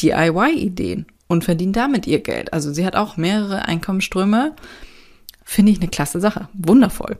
DIY-Ideen 0.00 1.06
und 1.28 1.44
verdient 1.44 1.76
damit 1.76 2.06
ihr 2.06 2.20
Geld. 2.20 2.52
Also 2.52 2.72
sie 2.72 2.86
hat 2.86 2.96
auch 2.96 3.16
mehrere 3.16 3.66
Einkommensströme. 3.66 4.54
Finde 5.44 5.72
ich 5.72 5.78
eine 5.80 5.88
klasse 5.88 6.20
Sache. 6.20 6.48
Wundervoll. 6.54 7.18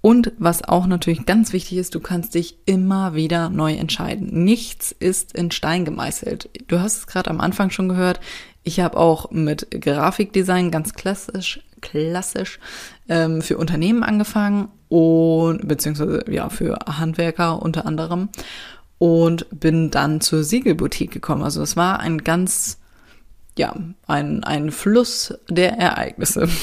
Und 0.00 0.32
was 0.38 0.62
auch 0.62 0.86
natürlich 0.86 1.26
ganz 1.26 1.52
wichtig 1.52 1.78
ist, 1.78 1.94
du 1.94 2.00
kannst 2.00 2.34
dich 2.34 2.58
immer 2.66 3.14
wieder 3.14 3.48
neu 3.48 3.74
entscheiden. 3.74 4.44
Nichts 4.44 4.92
ist 4.92 5.32
in 5.34 5.50
Stein 5.50 5.84
gemeißelt. 5.84 6.50
Du 6.68 6.78
hast 6.80 6.98
es 6.98 7.06
gerade 7.06 7.30
am 7.30 7.40
Anfang 7.40 7.70
schon 7.70 7.88
gehört. 7.88 8.20
Ich 8.62 8.80
habe 8.80 8.96
auch 8.96 9.30
mit 9.30 9.68
Grafikdesign 9.70 10.70
ganz 10.70 10.92
klassisch, 10.94 11.60
klassisch 11.80 12.58
ähm, 13.08 13.42
für 13.42 13.58
Unternehmen 13.58 14.02
angefangen 14.02 14.68
und 14.88 15.66
beziehungsweise 15.66 16.24
ja 16.30 16.48
für 16.48 16.78
Handwerker 16.86 17.60
unter 17.62 17.86
anderem 17.86 18.28
und 18.98 19.46
bin 19.50 19.90
dann 19.90 20.20
zur 20.20 20.44
Siegelboutique 20.44 21.10
gekommen. 21.10 21.42
Also 21.42 21.62
es 21.62 21.76
war 21.76 22.00
ein 22.00 22.18
ganz 22.18 22.78
ja 23.56 23.74
ein 24.06 24.44
ein 24.44 24.70
Fluss 24.70 25.34
der 25.48 25.78
Ereignisse. 25.78 26.48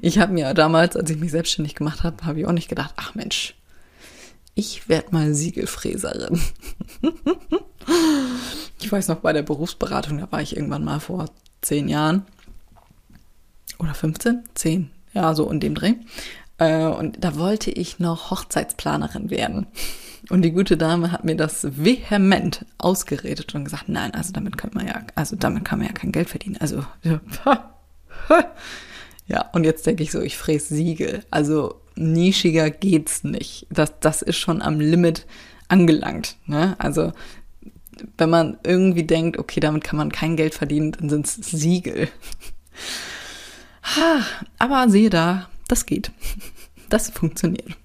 Ich 0.00 0.18
habe 0.18 0.32
mir 0.32 0.54
damals, 0.54 0.96
als 0.96 1.08
ich 1.08 1.18
mich 1.18 1.30
selbstständig 1.30 1.76
gemacht 1.76 2.02
habe, 2.02 2.26
habe 2.26 2.40
ich 2.40 2.46
auch 2.46 2.52
nicht 2.52 2.68
gedacht, 2.68 2.94
ach 2.96 3.14
Mensch, 3.14 3.54
ich 4.54 4.88
werde 4.88 5.12
mal 5.12 5.34
Siegelfräserin. 5.34 6.40
ich 8.80 8.90
weiß 8.90 9.06
noch, 9.06 9.18
bei 9.18 9.32
der 9.32 9.42
Berufsberatung, 9.42 10.18
da 10.18 10.30
war 10.32 10.42
ich 10.42 10.56
irgendwann 10.56 10.84
mal 10.84 10.98
vor 10.98 11.26
zehn 11.62 11.88
Jahren 11.88 12.26
oder 13.82 13.94
15, 13.94 14.44
zehn, 14.54 14.90
ja, 15.12 15.34
so 15.34 15.50
in 15.50 15.60
dem 15.60 15.74
Dreh. 15.74 15.94
Äh, 16.58 16.86
und 16.86 17.22
da 17.22 17.36
wollte 17.36 17.70
ich 17.70 17.98
noch 17.98 18.30
Hochzeitsplanerin 18.30 19.30
werden. 19.30 19.66
Und 20.30 20.42
die 20.42 20.52
gute 20.52 20.76
Dame 20.76 21.10
hat 21.10 21.24
mir 21.24 21.36
das 21.36 21.66
vehement 21.84 22.64
ausgeredet 22.78 23.54
und 23.54 23.64
gesagt, 23.64 23.88
nein, 23.88 24.14
also 24.14 24.32
damit 24.32 24.56
kann 24.56 24.70
man 24.72 24.86
ja, 24.86 25.02
also 25.16 25.34
damit 25.36 25.64
kann 25.64 25.80
man 25.80 25.88
ja 25.88 25.94
kein 25.94 26.12
Geld 26.12 26.30
verdienen. 26.30 26.56
Also, 26.60 26.84
ja, 27.02 27.20
Ja, 29.26 29.48
und 29.52 29.64
jetzt 29.64 29.86
denke 29.86 30.02
ich 30.02 30.10
so, 30.10 30.20
ich 30.20 30.36
fräse 30.36 30.74
Siegel. 30.74 31.24
Also 31.30 31.80
nischiger 31.94 32.70
geht's 32.70 33.24
nicht. 33.24 33.66
Das, 33.70 33.98
das 34.00 34.22
ist 34.22 34.36
schon 34.36 34.62
am 34.62 34.80
Limit 34.80 35.26
angelangt. 35.68 36.36
Ne? 36.46 36.76
Also 36.78 37.12
wenn 38.18 38.30
man 38.30 38.58
irgendwie 38.64 39.04
denkt, 39.04 39.38
okay, 39.38 39.60
damit 39.60 39.84
kann 39.84 39.96
man 39.96 40.12
kein 40.12 40.36
Geld 40.36 40.54
verdienen, 40.54 40.92
dann 40.92 41.08
sind 41.08 41.26
es 41.26 41.36
Siegel. 43.82 44.24
Aber 44.58 44.88
siehe 44.88 45.10
da, 45.10 45.48
das 45.68 45.86
geht. 45.86 46.10
Das 46.88 47.08
funktioniert. 47.08 47.78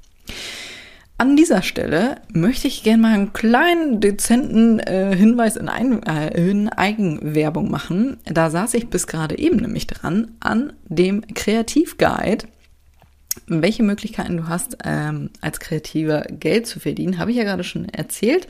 An 1.18 1.38
dieser 1.38 1.62
Stelle 1.62 2.20
möchte 2.34 2.68
ich 2.68 2.84
gerne 2.84 3.02
mal 3.02 3.14
einen 3.14 3.32
kleinen, 3.32 4.02
dezenten 4.02 4.80
äh, 4.80 5.16
Hinweis 5.16 5.56
in, 5.56 5.70
Ein 5.70 6.04
äh, 6.04 6.38
in 6.38 6.68
Eigenwerbung 6.68 7.72
machen. 7.72 8.18
Da 8.26 8.50
saß 8.50 8.74
ich 8.74 8.90
bis 8.90 9.08
gerade 9.08 9.38
eben 9.38 9.58
nämlich 9.58 9.88
dran 9.88 10.34
an 10.42 10.74
dem 10.90 11.26
Kreativguide. 11.34 12.48
Welche 13.46 13.84
Möglichkeiten 13.84 14.38
du 14.38 14.48
hast, 14.48 14.78
ähm, 14.84 15.30
als 15.42 15.60
Kreativer 15.60 16.22
Geld 16.30 16.68
zu 16.68 16.80
verdienen, 16.80 17.18
habe 17.18 17.32
ich 17.32 17.38
ja 17.38 17.44
gerade 17.44 17.64
schon 17.64 17.88
erzählt. 17.90 18.48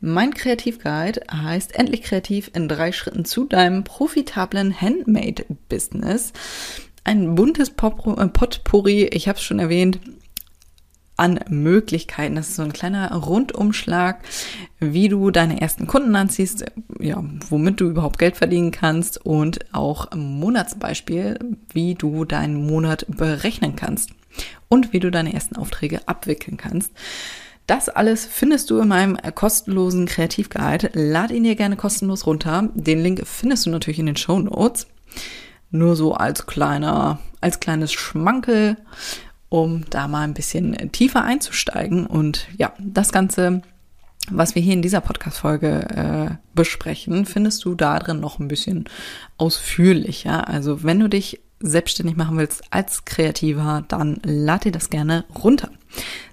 Mein 0.00 0.34
Kreativguide 0.34 1.22
heißt 1.32 1.74
Endlich 1.74 2.02
kreativ 2.02 2.50
in 2.54 2.68
drei 2.68 2.92
Schritten 2.92 3.24
zu 3.24 3.44
deinem 3.44 3.84
profitablen 3.84 4.78
Handmade-Business. 4.80 6.32
Ein 7.04 7.34
buntes 7.34 7.70
äh, 7.70 7.72
Potpourri, 7.72 9.04
ich 9.06 9.28
habe 9.28 9.38
es 9.38 9.44
schon 9.44 9.58
erwähnt, 9.58 9.98
an 11.16 11.38
Möglichkeiten. 11.50 12.36
Das 12.36 12.48
ist 12.48 12.56
so 12.56 12.62
ein 12.62 12.72
kleiner 12.72 13.12
Rundumschlag, 13.12 14.22
wie 14.78 15.08
du 15.08 15.30
deine 15.30 15.60
ersten 15.60 15.86
Kunden 15.86 16.16
anziehst, 16.16 16.64
ja, 16.98 17.22
womit 17.50 17.80
du 17.80 17.90
überhaupt 17.90 18.18
Geld 18.18 18.38
verdienen 18.38 18.70
kannst 18.70 19.24
und 19.24 19.58
auch 19.74 20.10
Monatsbeispiel, 20.14 21.38
wie 21.74 21.94
du 21.94 22.24
deinen 22.24 22.66
Monat 22.66 23.04
berechnen 23.08 23.76
kannst 23.76 24.12
und 24.68 24.92
wie 24.92 25.00
du 25.00 25.10
deine 25.10 25.34
ersten 25.34 25.56
Aufträge 25.56 26.06
abwickeln 26.06 26.56
kannst. 26.56 26.92
Das 27.66 27.88
alles 27.88 28.26
findest 28.26 28.70
du 28.70 28.80
in 28.80 28.88
meinem 28.88 29.16
kostenlosen 29.34 30.06
Kreativguide. 30.06 30.90
Lad 30.92 31.30
ihn 31.30 31.44
dir 31.44 31.54
gerne 31.54 31.76
kostenlos 31.76 32.26
runter. 32.26 32.68
Den 32.74 33.00
Link 33.00 33.22
findest 33.26 33.66
du 33.66 33.70
natürlich 33.70 34.00
in 34.00 34.06
den 34.06 34.16
Show 34.16 34.40
Notes. 34.40 34.88
Nur 35.70 35.94
so 35.94 36.14
als 36.14 36.46
kleiner, 36.46 37.20
als 37.40 37.60
kleines 37.60 37.92
Schmankel 37.92 38.76
um 39.50 39.84
da 39.90 40.08
mal 40.08 40.22
ein 40.22 40.34
bisschen 40.34 40.90
tiefer 40.92 41.22
einzusteigen. 41.22 42.06
Und 42.06 42.48
ja, 42.56 42.72
das 42.78 43.12
Ganze, 43.12 43.62
was 44.30 44.54
wir 44.54 44.62
hier 44.62 44.72
in 44.72 44.82
dieser 44.82 45.00
Podcast-Folge 45.00 45.68
äh, 46.30 46.34
besprechen, 46.54 47.26
findest 47.26 47.64
du 47.64 47.74
da 47.74 47.98
drin 47.98 48.20
noch 48.20 48.38
ein 48.38 48.48
bisschen 48.48 48.86
ausführlicher. 49.36 50.48
Also 50.48 50.82
wenn 50.82 51.00
du 51.00 51.08
dich 51.08 51.40
selbstständig 51.60 52.16
machen 52.16 52.38
willst 52.38 52.62
als 52.70 53.04
Kreativer, 53.04 53.84
dann 53.88 54.20
lad 54.24 54.64
dir 54.64 54.72
das 54.72 54.90
gerne 54.90 55.24
runter. 55.42 55.70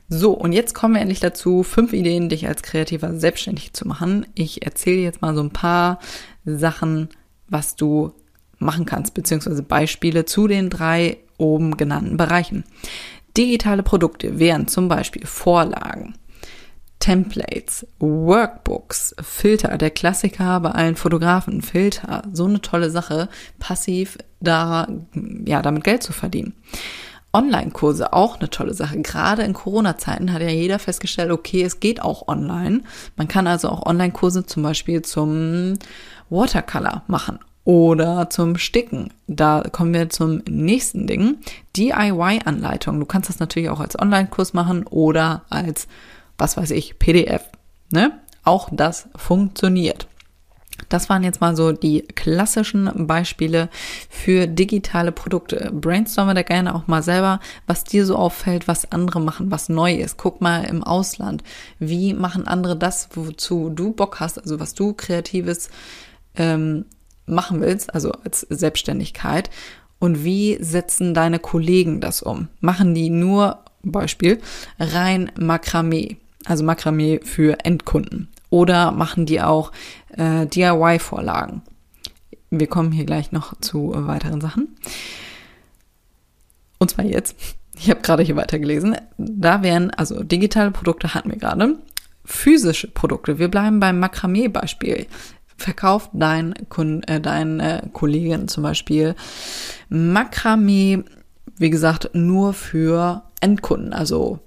So, 0.09 0.31
und 0.31 0.53
jetzt 0.53 0.73
kommen 0.73 0.93
wir 0.93 1.01
endlich 1.01 1.19
dazu, 1.19 1.63
fünf 1.63 1.91
Ideen, 1.91 2.29
dich 2.29 2.47
als 2.47 2.63
Kreativer 2.63 3.13
selbstständig 3.15 3.73
zu 3.73 3.85
machen. 3.87 4.25
Ich 4.35 4.65
erzähle 4.65 5.01
jetzt 5.01 5.21
mal 5.21 5.35
so 5.35 5.41
ein 5.41 5.51
paar 5.51 5.99
Sachen, 6.45 7.09
was 7.49 7.75
du 7.75 8.13
machen 8.57 8.85
kannst, 8.85 9.13
beziehungsweise 9.13 9.63
Beispiele 9.63 10.25
zu 10.25 10.47
den 10.47 10.69
drei 10.69 11.17
oben 11.37 11.77
genannten 11.77 12.17
Bereichen. 12.17 12.63
Digitale 13.35 13.83
Produkte 13.83 14.39
wären 14.39 14.67
zum 14.67 14.87
Beispiel 14.87 15.25
Vorlagen, 15.25 16.15
Templates, 16.99 17.85
Workbooks, 17.99 19.15
Filter, 19.21 19.77
der 19.77 19.91
Klassiker 19.91 20.59
bei 20.61 20.71
allen 20.71 20.95
Fotografen, 20.95 21.61
Filter, 21.61 22.23
so 22.33 22.45
eine 22.45 22.61
tolle 22.61 22.89
Sache, 22.89 23.29
passiv 23.59 24.17
da, 24.39 24.87
ja, 25.45 25.61
damit 25.61 25.83
Geld 25.83 26.03
zu 26.03 26.13
verdienen. 26.13 26.53
Online-Kurse 27.33 28.13
auch 28.13 28.39
eine 28.39 28.49
tolle 28.49 28.73
Sache. 28.73 28.99
Gerade 29.01 29.43
in 29.43 29.53
Corona-Zeiten 29.53 30.33
hat 30.33 30.41
ja 30.41 30.49
jeder 30.49 30.79
festgestellt, 30.79 31.31
okay, 31.31 31.63
es 31.63 31.79
geht 31.79 32.01
auch 32.01 32.27
online. 32.27 32.81
Man 33.15 33.27
kann 33.27 33.47
also 33.47 33.69
auch 33.69 33.85
Online-Kurse 33.85 34.45
zum 34.45 34.63
Beispiel 34.63 35.01
zum 35.01 35.73
Watercolor 36.29 37.03
machen 37.07 37.39
oder 37.63 38.29
zum 38.29 38.57
Sticken. 38.57 39.13
Da 39.27 39.61
kommen 39.71 39.93
wir 39.93 40.09
zum 40.09 40.41
nächsten 40.49 41.05
Ding. 41.05 41.37
DIY-Anleitung. 41.75 42.99
Du 42.99 43.05
kannst 43.05 43.29
das 43.29 43.39
natürlich 43.39 43.69
auch 43.69 43.81
als 43.81 43.99
Online-Kurs 43.99 44.53
machen 44.53 44.87
oder 44.87 45.43
als, 45.49 45.87
was 46.37 46.55
weiß 46.55 46.71
ich, 46.71 46.97
PDF. 46.97 47.43
Ne? 47.91 48.13
Auch 48.43 48.69
das 48.71 49.09
funktioniert. 49.15 50.07
Das 50.89 51.09
waren 51.09 51.23
jetzt 51.23 51.41
mal 51.41 51.55
so 51.55 51.71
die 51.71 52.03
klassischen 52.15 53.07
Beispiele 53.07 53.69
für 54.09 54.47
digitale 54.47 55.11
Produkte. 55.11 55.71
Brainstorme 55.73 56.33
da 56.33 56.43
gerne 56.43 56.73
auch 56.75 56.87
mal 56.87 57.03
selber, 57.03 57.39
was 57.65 57.83
dir 57.83 58.05
so 58.05 58.15
auffällt, 58.15 58.67
was 58.67 58.91
andere 58.91 59.19
machen, 59.19 59.51
was 59.51 59.69
neu 59.69 59.95
ist. 59.95 60.17
Guck 60.17 60.41
mal 60.41 60.63
im 60.63 60.83
Ausland. 60.83 61.43
Wie 61.79 62.13
machen 62.13 62.47
andere 62.47 62.77
das, 62.77 63.09
wozu 63.13 63.69
du 63.69 63.91
Bock 63.91 64.19
hast, 64.19 64.39
also 64.39 64.59
was 64.59 64.73
du 64.73 64.93
kreatives 64.93 65.69
ähm, 66.35 66.85
machen 67.25 67.61
willst, 67.61 67.93
also 67.93 68.11
als 68.23 68.41
Selbstständigkeit. 68.49 69.49
Und 69.99 70.23
wie 70.23 70.57
setzen 70.61 71.13
deine 71.13 71.39
Kollegen 71.39 72.01
das 72.01 72.21
um? 72.21 72.47
Machen 72.59 72.93
die 72.93 73.09
nur, 73.09 73.59
Beispiel, 73.83 74.39
rein 74.79 75.31
Makramee, 75.39 76.17
also 76.45 76.63
Makramee 76.63 77.19
für 77.23 77.57
Endkunden? 77.65 78.29
Oder 78.49 78.91
machen 78.91 79.25
die 79.25 79.41
auch 79.41 79.71
äh, 80.15 80.45
DIY-Vorlagen? 80.45 81.61
Wir 82.49 82.67
kommen 82.67 82.91
hier 82.91 83.05
gleich 83.05 83.31
noch 83.31 83.59
zu 83.59 83.93
äh, 83.93 84.07
weiteren 84.07 84.41
Sachen. 84.41 84.75
Und 86.77 86.91
zwar 86.91 87.05
jetzt. 87.05 87.35
Ich 87.79 87.91
habe 87.91 88.01
gerade 88.01 88.23
hier 88.23 88.35
weitergelesen. 88.35 88.97
Da 89.19 89.61
wären, 89.61 89.91
also 89.91 90.23
digitale 90.23 90.71
Produkte 90.71 91.13
hatten 91.13 91.29
wir 91.29 91.37
gerade. 91.37 91.77
Physische 92.25 92.87
Produkte. 92.87 93.37
Wir 93.37 93.49
bleiben 93.49 93.79
beim 93.79 93.99
Makramee-Beispiel. 93.99 95.05
Verkauft 95.57 96.09
dein, 96.13 96.55
äh, 97.05 97.21
dein 97.21 97.59
äh, 97.59 97.83
Kollegen 97.93 98.47
zum 98.47 98.63
Beispiel 98.63 99.13
Makramee, 99.89 101.03
wie 101.57 101.69
gesagt, 101.69 102.09
nur 102.13 102.53
für 102.53 103.21
Endkunden, 103.41 103.93
also 103.93 104.39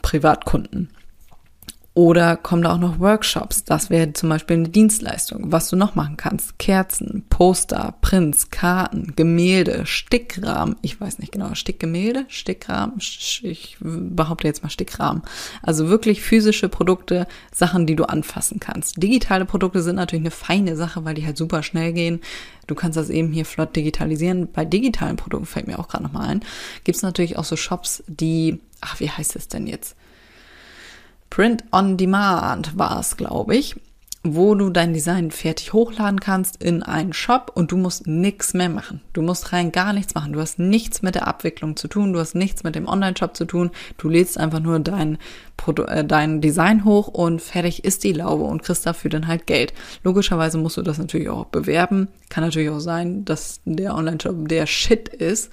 Privatkunden. 0.00 0.90
Oder 1.98 2.36
kommen 2.36 2.62
da 2.62 2.74
auch 2.74 2.78
noch 2.78 3.00
Workshops? 3.00 3.64
Das 3.64 3.90
wäre 3.90 4.12
zum 4.12 4.28
Beispiel 4.28 4.56
eine 4.56 4.68
Dienstleistung. 4.68 5.50
Was 5.50 5.68
du 5.68 5.74
noch 5.74 5.96
machen 5.96 6.16
kannst. 6.16 6.56
Kerzen, 6.60 7.24
Poster, 7.28 7.96
Prints, 8.02 8.50
Karten, 8.50 9.14
Gemälde, 9.16 9.84
Stickrahmen. 9.84 10.76
Ich 10.80 11.00
weiß 11.00 11.18
nicht 11.18 11.32
genau. 11.32 11.56
Stickgemälde, 11.56 12.24
Stickrahmen. 12.28 12.98
Ich 12.98 13.78
behaupte 13.80 14.46
jetzt 14.46 14.62
mal 14.62 14.70
Stickrahmen. 14.70 15.22
Also 15.60 15.88
wirklich 15.88 16.22
physische 16.22 16.68
Produkte, 16.68 17.26
Sachen, 17.50 17.84
die 17.84 17.96
du 17.96 18.04
anfassen 18.04 18.60
kannst. 18.60 19.02
Digitale 19.02 19.44
Produkte 19.44 19.82
sind 19.82 19.96
natürlich 19.96 20.22
eine 20.22 20.30
feine 20.30 20.76
Sache, 20.76 21.04
weil 21.04 21.14
die 21.14 21.26
halt 21.26 21.36
super 21.36 21.64
schnell 21.64 21.92
gehen. 21.92 22.20
Du 22.68 22.76
kannst 22.76 22.96
das 22.96 23.10
eben 23.10 23.32
hier 23.32 23.44
flott 23.44 23.74
digitalisieren. 23.74 24.52
Bei 24.52 24.64
digitalen 24.64 25.16
Produkten 25.16 25.46
fällt 25.46 25.66
mir 25.66 25.80
auch 25.80 25.88
gerade 25.88 26.04
nochmal 26.04 26.28
ein. 26.28 26.44
Gibt 26.84 26.94
es 26.94 27.02
natürlich 27.02 27.38
auch 27.38 27.44
so 27.44 27.56
Shops, 27.56 28.04
die, 28.06 28.60
ach, 28.80 29.00
wie 29.00 29.10
heißt 29.10 29.34
es 29.34 29.48
denn 29.48 29.66
jetzt? 29.66 29.96
Print 31.30 31.64
on 31.72 31.96
Demand 31.96 32.78
war 32.78 33.00
es, 33.00 33.16
glaube 33.16 33.56
ich, 33.56 33.76
wo 34.24 34.54
du 34.54 34.70
dein 34.70 34.92
Design 34.92 35.30
fertig 35.30 35.72
hochladen 35.72 36.20
kannst 36.20 36.62
in 36.62 36.82
einen 36.82 37.12
Shop 37.12 37.52
und 37.54 37.70
du 37.70 37.76
musst 37.76 38.06
nichts 38.06 38.52
mehr 38.52 38.68
machen. 38.68 39.00
Du 39.12 39.22
musst 39.22 39.52
rein 39.52 39.70
gar 39.70 39.92
nichts 39.92 40.14
machen. 40.14 40.32
Du 40.32 40.40
hast 40.40 40.58
nichts 40.58 41.02
mit 41.02 41.14
der 41.14 41.28
Abwicklung 41.28 41.76
zu 41.76 41.86
tun. 41.86 42.12
Du 42.12 42.18
hast 42.18 42.34
nichts 42.34 42.64
mit 42.64 42.74
dem 42.74 42.88
Online-Shop 42.88 43.36
zu 43.36 43.44
tun. 43.44 43.70
Du 43.96 44.08
lädst 44.08 44.38
einfach 44.38 44.60
nur 44.60 44.80
dein, 44.80 45.18
Produ 45.56 45.84
äh, 45.84 46.04
dein 46.04 46.40
Design 46.40 46.84
hoch 46.84 47.08
und 47.08 47.40
fertig 47.40 47.84
ist 47.84 48.02
die 48.02 48.12
Laube 48.12 48.44
und 48.44 48.62
kriegst 48.62 48.86
dafür 48.86 49.10
dann 49.10 49.28
halt 49.28 49.46
Geld. 49.46 49.72
Logischerweise 50.02 50.58
musst 50.58 50.76
du 50.76 50.82
das 50.82 50.98
natürlich 50.98 51.28
auch 51.28 51.46
bewerben. 51.46 52.08
Kann 52.28 52.44
natürlich 52.44 52.70
auch 52.70 52.80
sein, 52.80 53.24
dass 53.24 53.60
der 53.64 53.94
Online-Shop 53.94 54.48
der 54.48 54.66
Shit 54.66 55.08
ist 55.08 55.50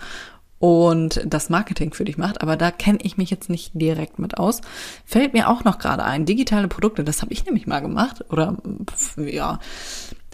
und 0.59 1.21
das 1.25 1.49
Marketing 1.49 1.93
für 1.93 2.05
dich 2.05 2.17
macht, 2.17 2.41
aber 2.41 2.55
da 2.55 2.71
kenne 2.71 2.99
ich 3.01 3.17
mich 3.17 3.29
jetzt 3.29 3.49
nicht 3.49 3.71
direkt 3.73 4.19
mit 4.19 4.37
aus. 4.37 4.61
Fällt 5.05 5.33
mir 5.33 5.49
auch 5.49 5.63
noch 5.63 5.79
gerade 5.79 6.03
ein, 6.03 6.25
digitale 6.25 6.67
Produkte, 6.67 7.03
das 7.03 7.21
habe 7.21 7.33
ich 7.33 7.45
nämlich 7.45 7.67
mal 7.67 7.81
gemacht 7.81 8.23
oder 8.29 8.57
ja, 9.17 9.59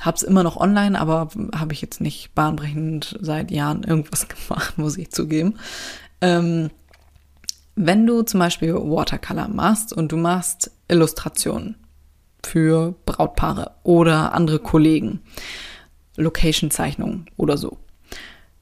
habe 0.01 0.15
es 0.15 0.23
immer 0.23 0.43
noch 0.43 0.57
online, 0.57 0.99
aber 0.99 1.29
habe 1.55 1.73
ich 1.73 1.81
jetzt 1.81 2.01
nicht 2.01 2.33
bahnbrechend 2.35 3.17
seit 3.21 3.51
Jahren 3.51 3.83
irgendwas 3.83 4.27
gemacht, 4.47 4.77
muss 4.77 4.97
ich 4.97 5.11
zugeben. 5.11 5.55
Ähm, 6.21 6.69
wenn 7.75 8.05
du 8.05 8.21
zum 8.23 8.39
Beispiel 8.39 8.75
Watercolor 8.75 9.47
machst 9.47 9.93
und 9.93 10.11
du 10.11 10.17
machst 10.17 10.71
Illustrationen 10.87 11.75
für 12.43 12.93
Brautpaare 13.05 13.71
oder 13.83 14.33
andere 14.33 14.59
Kollegen, 14.59 15.21
Location-Zeichnungen 16.17 17.27
oder 17.37 17.57
so, 17.57 17.77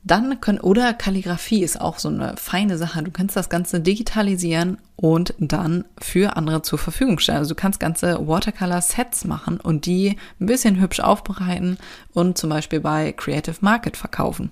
dann 0.04 0.40
können, 0.40 0.60
oder 0.60 0.94
Kalligrafie 0.94 1.62
ist 1.62 1.80
auch 1.80 2.00
so 2.00 2.08
eine 2.08 2.36
feine 2.38 2.78
Sache. 2.78 3.04
Du 3.04 3.12
kannst 3.12 3.36
das 3.36 3.50
Ganze 3.50 3.82
digitalisieren 3.82 4.78
und 4.96 5.34
dann 5.40 5.86
für 6.00 6.38
andere 6.38 6.62
zur 6.62 6.80
Verfügung 6.80 7.20
stellen. 7.20 7.40
Also 7.40 7.54
du 7.54 7.60
kannst 7.60 7.80
ganze 7.80 8.28
Watercolor-Sets 8.28 9.26
machen 9.26 9.60
und 9.60 9.86
die 9.86 10.16
ein 10.40 10.46
bisschen 10.46 10.80
hübsch 10.80 11.02
aufbereiten 11.02 11.78
und 12.14 12.38
zum 12.38 12.50
Beispiel 12.50 12.80
bei 12.80 13.12
Creative 13.12 13.58
Market 13.60 13.98
verkaufen. 13.98 14.52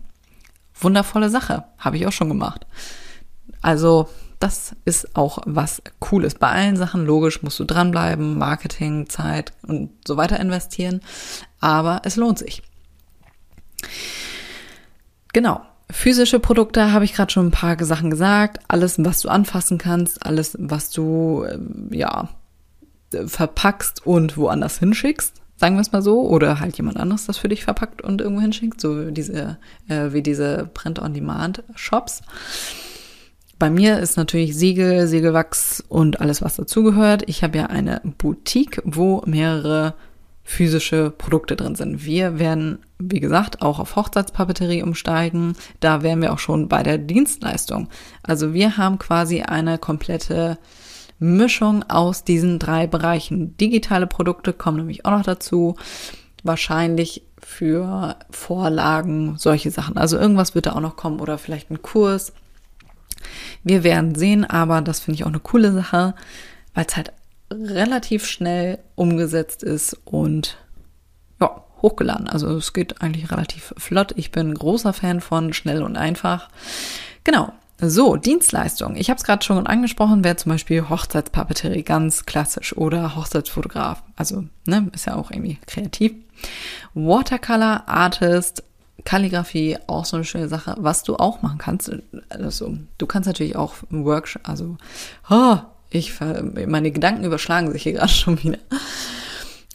Wundervolle 0.79 1.29
Sache. 1.29 1.63
Habe 1.77 1.97
ich 1.97 2.05
auch 2.05 2.11
schon 2.11 2.29
gemacht. 2.29 2.67
Also 3.61 4.09
das 4.39 4.75
ist 4.85 5.15
auch 5.15 5.39
was 5.45 5.81
Cooles. 5.99 6.35
Bei 6.35 6.49
allen 6.49 6.75
Sachen, 6.75 7.05
logisch, 7.05 7.41
musst 7.41 7.59
du 7.59 7.63
dranbleiben, 7.63 8.37
Marketing, 8.37 9.09
Zeit 9.09 9.53
und 9.65 9.91
so 10.05 10.17
weiter 10.17 10.39
investieren. 10.39 11.01
Aber 11.59 12.01
es 12.03 12.17
lohnt 12.17 12.37
sich. 12.37 12.61
Genau. 15.37 15.61
Physische 15.91 16.39
Produkte 16.39 16.91
habe 16.93 17.05
ich 17.05 17.13
gerade 17.13 17.31
schon 17.31 17.49
ein 17.49 17.51
paar 17.51 17.77
Sachen 17.85 18.09
gesagt. 18.09 18.59
Alles, 18.67 18.95
was 18.97 19.21
du 19.21 19.29
anfassen 19.29 19.77
kannst, 19.77 20.25
alles, 20.25 20.57
was 20.59 20.89
du 20.89 21.45
ähm, 21.47 21.89
ja 21.91 22.29
verpackst 23.11 24.03
und 24.03 24.35
woanders 24.35 24.79
hinschickst, 24.79 25.35
sagen 25.55 25.75
wir 25.75 25.81
es 25.81 25.91
mal 25.91 26.01
so, 26.01 26.21
oder 26.21 26.59
halt 26.59 26.75
jemand 26.77 26.97
anderes 26.97 27.27
das 27.27 27.37
für 27.37 27.49
dich 27.49 27.65
verpackt 27.65 28.01
und 28.01 28.19
irgendwo 28.19 28.41
hinschickt, 28.41 28.81
so 28.81 29.11
diese 29.11 29.59
äh, 29.89 30.11
wie 30.11 30.23
diese 30.23 30.71
Print-on-Demand-Shops. 30.73 32.21
Bei 33.59 33.69
mir 33.69 33.99
ist 33.99 34.17
natürlich 34.17 34.57
Siegel, 34.57 35.05
Siegelwachs 35.05 35.83
und 35.87 36.19
alles, 36.19 36.41
was 36.41 36.55
dazugehört. 36.55 37.21
Ich 37.27 37.43
habe 37.43 37.59
ja 37.59 37.67
eine 37.67 38.01
Boutique, 38.17 38.81
wo 38.85 39.21
mehrere 39.27 39.93
physische 40.49 41.11
Produkte 41.11 41.57
drin 41.57 41.75
sind. 41.75 42.05
Wir 42.05 42.39
werden, 42.39 42.79
wie 42.99 43.19
gesagt, 43.19 43.61
auch 43.61 43.79
auf 43.79 43.97
Hochzeitspapeterie 43.97 44.81
umsteigen. 44.81 45.57
Da 45.81 46.03
wären 46.03 46.21
wir 46.21 46.31
auch 46.31 46.39
schon 46.39 46.69
bei 46.69 46.83
der 46.83 46.97
Dienstleistung. 46.97 47.89
Also 48.23 48.53
wir 48.53 48.77
haben 48.77 48.97
quasi 48.97 49.41
eine 49.41 49.77
komplette 49.77 50.57
Mischung 51.19 51.83
aus 51.89 52.23
diesen 52.23 52.59
drei 52.59 52.87
Bereichen. 52.87 53.57
Digitale 53.57 54.07
Produkte 54.07 54.53
kommen 54.53 54.77
nämlich 54.77 55.05
auch 55.05 55.11
noch 55.11 55.23
dazu. 55.23 55.75
Wahrscheinlich 56.43 57.23
für 57.39 58.15
Vorlagen, 58.29 59.35
solche 59.37 59.69
Sachen. 59.69 59.97
Also 59.97 60.17
irgendwas 60.17 60.55
wird 60.55 60.67
da 60.67 60.73
auch 60.73 60.81
noch 60.81 60.95
kommen 60.95 61.19
oder 61.19 61.37
vielleicht 61.37 61.71
ein 61.71 61.81
Kurs. 61.81 62.31
Wir 63.65 63.83
werden 63.83 64.15
sehen, 64.15 64.45
aber 64.45 64.81
das 64.81 65.01
finde 65.01 65.15
ich 65.15 65.23
auch 65.25 65.29
eine 65.29 65.41
coole 65.41 65.73
Sache, 65.73 66.15
weil 66.73 66.85
es 66.87 66.95
halt 66.95 67.11
relativ 67.51 68.25
schnell 68.25 68.79
umgesetzt 68.95 69.63
ist 69.63 69.97
und 70.05 70.57
ja, 71.39 71.63
hochgeladen. 71.81 72.27
Also 72.27 72.55
es 72.57 72.73
geht 72.73 73.01
eigentlich 73.01 73.31
relativ 73.31 73.73
flott. 73.77 74.13
Ich 74.15 74.31
bin 74.31 74.53
großer 74.53 74.93
Fan 74.93 75.21
von 75.21 75.53
schnell 75.53 75.83
und 75.83 75.97
einfach. 75.97 76.49
Genau. 77.23 77.53
So, 77.79 78.15
Dienstleistung. 78.15 78.95
Ich 78.95 79.11
habe 79.11 79.19
es 79.19 79.23
gerade 79.23 79.45
schon 79.45 79.67
angesprochen, 79.67 80.23
wäre 80.23 80.35
zum 80.35 80.51
Beispiel 80.51 80.89
Hochzeitspapeterie 80.89 81.83
ganz 81.83 82.25
klassisch 82.25 82.75
oder 82.75 83.15
Hochzeitsfotograf. 83.15 84.01
Also, 84.15 84.45
ne, 84.65 84.89
ist 84.93 85.05
ja 85.05 85.15
auch 85.15 85.29
irgendwie 85.29 85.59
kreativ. 85.67 86.13
Watercolor 86.95 87.83
Artist, 87.87 88.63
Kalligrafie, 89.05 89.77
auch 89.85 90.05
so 90.05 90.17
eine 90.17 90.25
schöne 90.25 90.49
Sache, 90.49 90.75
was 90.79 91.03
du 91.03 91.17
auch 91.17 91.43
machen 91.43 91.59
kannst. 91.59 91.91
Also, 92.29 92.75
du 92.97 93.05
kannst 93.05 93.27
natürlich 93.27 93.55
auch 93.55 93.75
Workshop, 93.91 94.49
also, 94.49 94.77
oh, 95.29 95.59
ich, 95.89 96.13
meine 96.19 96.91
Gedanken 96.91 97.23
überschlagen 97.23 97.71
sich 97.71 97.83
hier 97.83 97.93
gerade 97.93 98.09
schon 98.11 98.41
wieder. 98.43 98.59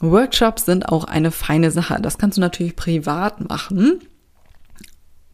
Workshops 0.01 0.65
sind 0.65 0.89
auch 0.89 1.05
eine 1.05 1.31
feine 1.31 1.71
Sache. 1.71 1.99
Das 2.03 2.19
kannst 2.19 2.37
du 2.37 2.41
natürlich 2.41 2.77
privat 2.77 3.49
machen 3.49 4.01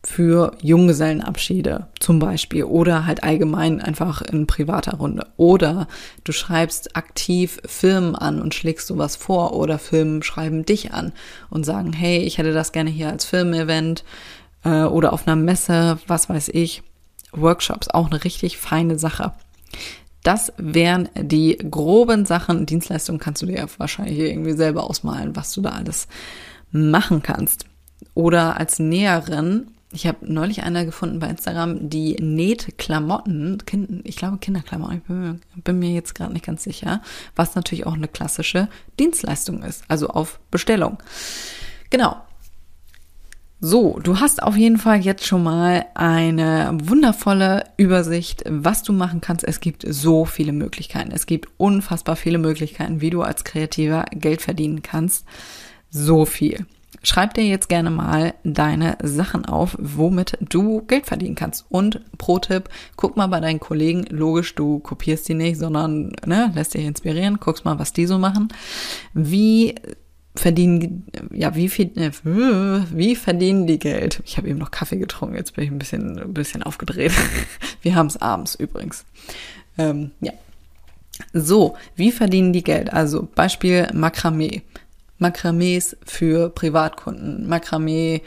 für 0.05 0.53
Junggesellenabschiede 0.62 1.88
zum 1.99 2.19
Beispiel 2.19 2.64
oder 2.64 3.05
halt 3.05 3.25
allgemein 3.25 3.81
einfach 3.81 4.23
in 4.23 4.47
privater 4.47 4.97
Runde. 4.97 5.27
Oder 5.37 5.88
du 6.25 6.33
schreibst 6.33 6.97
aktiv 6.97 7.61
Firmen 7.67 8.14
an 8.14 8.41
und 8.41 8.55
schlägst 8.55 8.87
sowas 8.87 9.17
vor 9.17 9.55
oder 9.55 9.79
Firmen 9.79 10.23
schreiben 10.23 10.64
dich 10.64 10.93
an 10.93 11.12
und 11.51 11.64
sagen, 11.64 11.93
hey, 11.93 12.19
ich 12.19 12.38
hätte 12.38 12.53
das 12.53 12.73
gerne 12.73 12.91
hier 12.91 13.09
als 13.09 13.25
Firmen-Event 13.25 14.05
äh, 14.64 14.85
oder 14.85 15.12
auf 15.12 15.27
einer 15.27 15.37
Messe, 15.37 15.99
was 16.07 16.29
weiß 16.29 16.49
ich. 16.51 16.83
Workshops, 17.33 17.88
auch 17.88 18.11
eine 18.11 18.25
richtig 18.25 18.57
feine 18.57 18.99
Sache. 18.99 19.33
Das 20.22 20.52
wären 20.57 21.09
die 21.16 21.57
groben 21.57 22.26
Sachen. 22.26 22.66
Dienstleistungen 22.66 23.20
kannst 23.20 23.42
du 23.42 23.46
dir 23.46 23.66
wahrscheinlich 23.78 24.18
irgendwie 24.18 24.52
selber 24.52 24.85
ausmalen, 24.85 25.37
was 25.37 25.52
du 25.52 25.61
da 25.61 25.70
alles 25.70 26.09
machen 26.70 27.22
kannst. 27.22 27.66
Oder 28.14 28.57
als 28.59 28.78
Näherin 28.78 29.68
ich 29.90 30.07
habe 30.07 30.18
neulich 30.20 30.62
eine 30.62 30.85
gefunden 30.85 31.18
bei 31.18 31.28
Instagram, 31.28 31.88
die 31.88 32.16
näht 32.20 32.76
Klamotten, 32.76 33.59
kind, 33.64 34.07
ich 34.07 34.16
glaube 34.16 34.38
Kinderklamotten, 34.38 34.98
ich 34.98 35.02
bin, 35.04 35.40
bin 35.64 35.78
mir 35.78 35.90
jetzt 35.90 36.14
gerade 36.14 36.33
nicht 36.33 36.44
ganz 36.44 36.62
sicher, 36.62 37.02
was 37.35 37.54
natürlich 37.54 37.87
auch 37.87 37.94
eine 37.94 38.09
klassische 38.09 38.68
Dienstleistung 38.98 39.62
ist, 39.62 39.85
also 39.88 40.09
auf 40.09 40.40
Bestellung. 40.50 40.98
Genau. 41.90 42.16
So, 43.61 43.99
du 44.01 44.21
hast 44.21 44.40
auf 44.40 44.57
jeden 44.57 44.79
Fall 44.79 45.01
jetzt 45.01 45.27
schon 45.27 45.42
mal 45.42 45.87
eine 45.94 46.79
wundervolle 46.81 47.64
Übersicht, 47.77 48.44
was 48.49 48.85
du 48.85 48.92
machen 48.92 49.21
kannst. 49.21 49.42
Es 49.42 49.59
gibt 49.59 49.85
so 49.85 50.25
viele 50.25 50.53
Möglichkeiten. 50.53 51.11
Es 51.11 51.27
gibt 51.27 51.49
unfassbar 51.57 52.14
viele 52.14 52.38
Möglichkeiten, 52.38 53.01
wie 53.01 53.11
du 53.11 53.23
als 53.23 53.42
Kreativer 53.42 54.05
Geld 54.12 54.42
verdienen 54.42 54.83
kannst. 54.83 55.27
So 55.90 56.25
viel. 56.25 56.66
Schreib 57.03 57.35
dir 57.35 57.44
jetzt 57.44 57.68
gerne 57.68 57.90
mal 57.90 58.35
deine 58.44 58.97
Sachen 59.03 59.44
auf, 59.44 59.77
womit 59.81 60.38
du 60.40 60.83
Geld 60.83 61.07
verdienen 61.07 61.35
kannst. 61.35 61.66
Und 61.68 62.01
pro 62.16 62.38
Tipp, 62.38 62.68
guck 62.94 63.16
mal 63.16 63.27
bei 63.27 63.40
deinen 63.40 63.61
Kollegen, 63.61 64.05
logisch, 64.09 64.55
du 64.55 64.79
kopierst 64.79 65.29
die 65.29 65.35
nicht, 65.35 65.59
sondern 65.59 66.12
ne, 66.25 66.53
lässt 66.55 66.75
dich 66.75 66.85
inspirieren, 66.85 67.38
guckst 67.40 67.64
mal, 67.64 67.79
was 67.81 67.92
die 67.92 68.07
so 68.07 68.18
machen. 68.18 68.49
Wie 69.14 69.75
verdienen, 70.38 71.07
ja, 71.33 71.55
wie 71.55 71.68
viel, 71.68 71.90
äh, 71.98 72.11
wie 72.22 73.16
verdienen 73.16 73.66
die 73.66 73.79
Geld? 73.79 74.22
Ich 74.24 74.37
habe 74.37 74.48
eben 74.48 74.59
noch 74.59 74.70
Kaffee 74.70 74.96
getrunken, 74.96 75.37
jetzt 75.37 75.55
bin 75.55 75.64
ich 75.64 75.70
ein 75.70 75.79
bisschen, 75.79 76.18
ein 76.18 76.35
bisschen 76.35 76.62
aufgedreht. 76.62 77.12
Wir 77.83 77.94
haben 77.94 78.07
es 78.07 78.20
abends 78.20 78.55
übrigens. 78.55 79.05
Ähm, 79.77 80.12
ja. 80.20 80.33
So, 81.33 81.77
wie 81.96 82.12
verdienen 82.12 82.53
die 82.53 82.62
Geld? 82.62 82.92
Also 82.92 83.29
Beispiel 83.35 83.88
Makramee. 83.92 84.62
Makramees 85.18 85.96
für 86.05 86.48
Privatkunden, 86.48 87.48
Makramee 87.48 88.22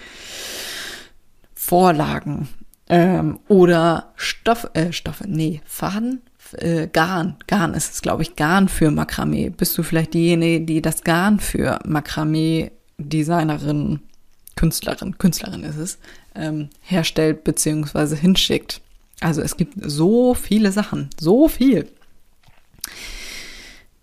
Vorlagen 1.54 2.50
ähm, 2.90 3.40
oder 3.48 4.12
Stoff, 4.16 4.70
äh, 4.74 4.92
Stoffe, 4.92 5.26
nee, 5.28 5.62
Faden, 5.66 6.22
äh, 6.56 6.88
Garn, 6.92 7.36
Garn 7.48 7.74
ist 7.74 7.94
es, 7.94 8.02
glaube 8.02 8.24
ich, 8.24 8.36
Garn 8.36 8.68
für 8.68 8.92
Makramee. 8.92 9.50
Bist 9.50 9.78
du 9.78 9.84
vielleicht 9.84 10.14
diejenige, 10.14 10.66
die 10.66 10.82
das 10.82 11.04
Garn 11.04 11.40
für 11.40 11.80
Makramee 11.86 12.72
Designerin, 12.98 14.02
Künstlerin, 14.56 15.18
Künstlerin 15.18 15.64
ist 15.64 15.78
es, 15.78 16.00
ähm, 16.36 16.70
herstellt 16.82 17.44
beziehungsweise 17.44 18.16
hinschickt. 18.16 18.82
Also 19.20 19.42
es 19.42 19.58
gibt 19.58 19.74
so 19.82 20.34
viele 20.34 20.72
Sachen, 20.72 21.10
so 21.20 21.48
viel. 21.48 21.88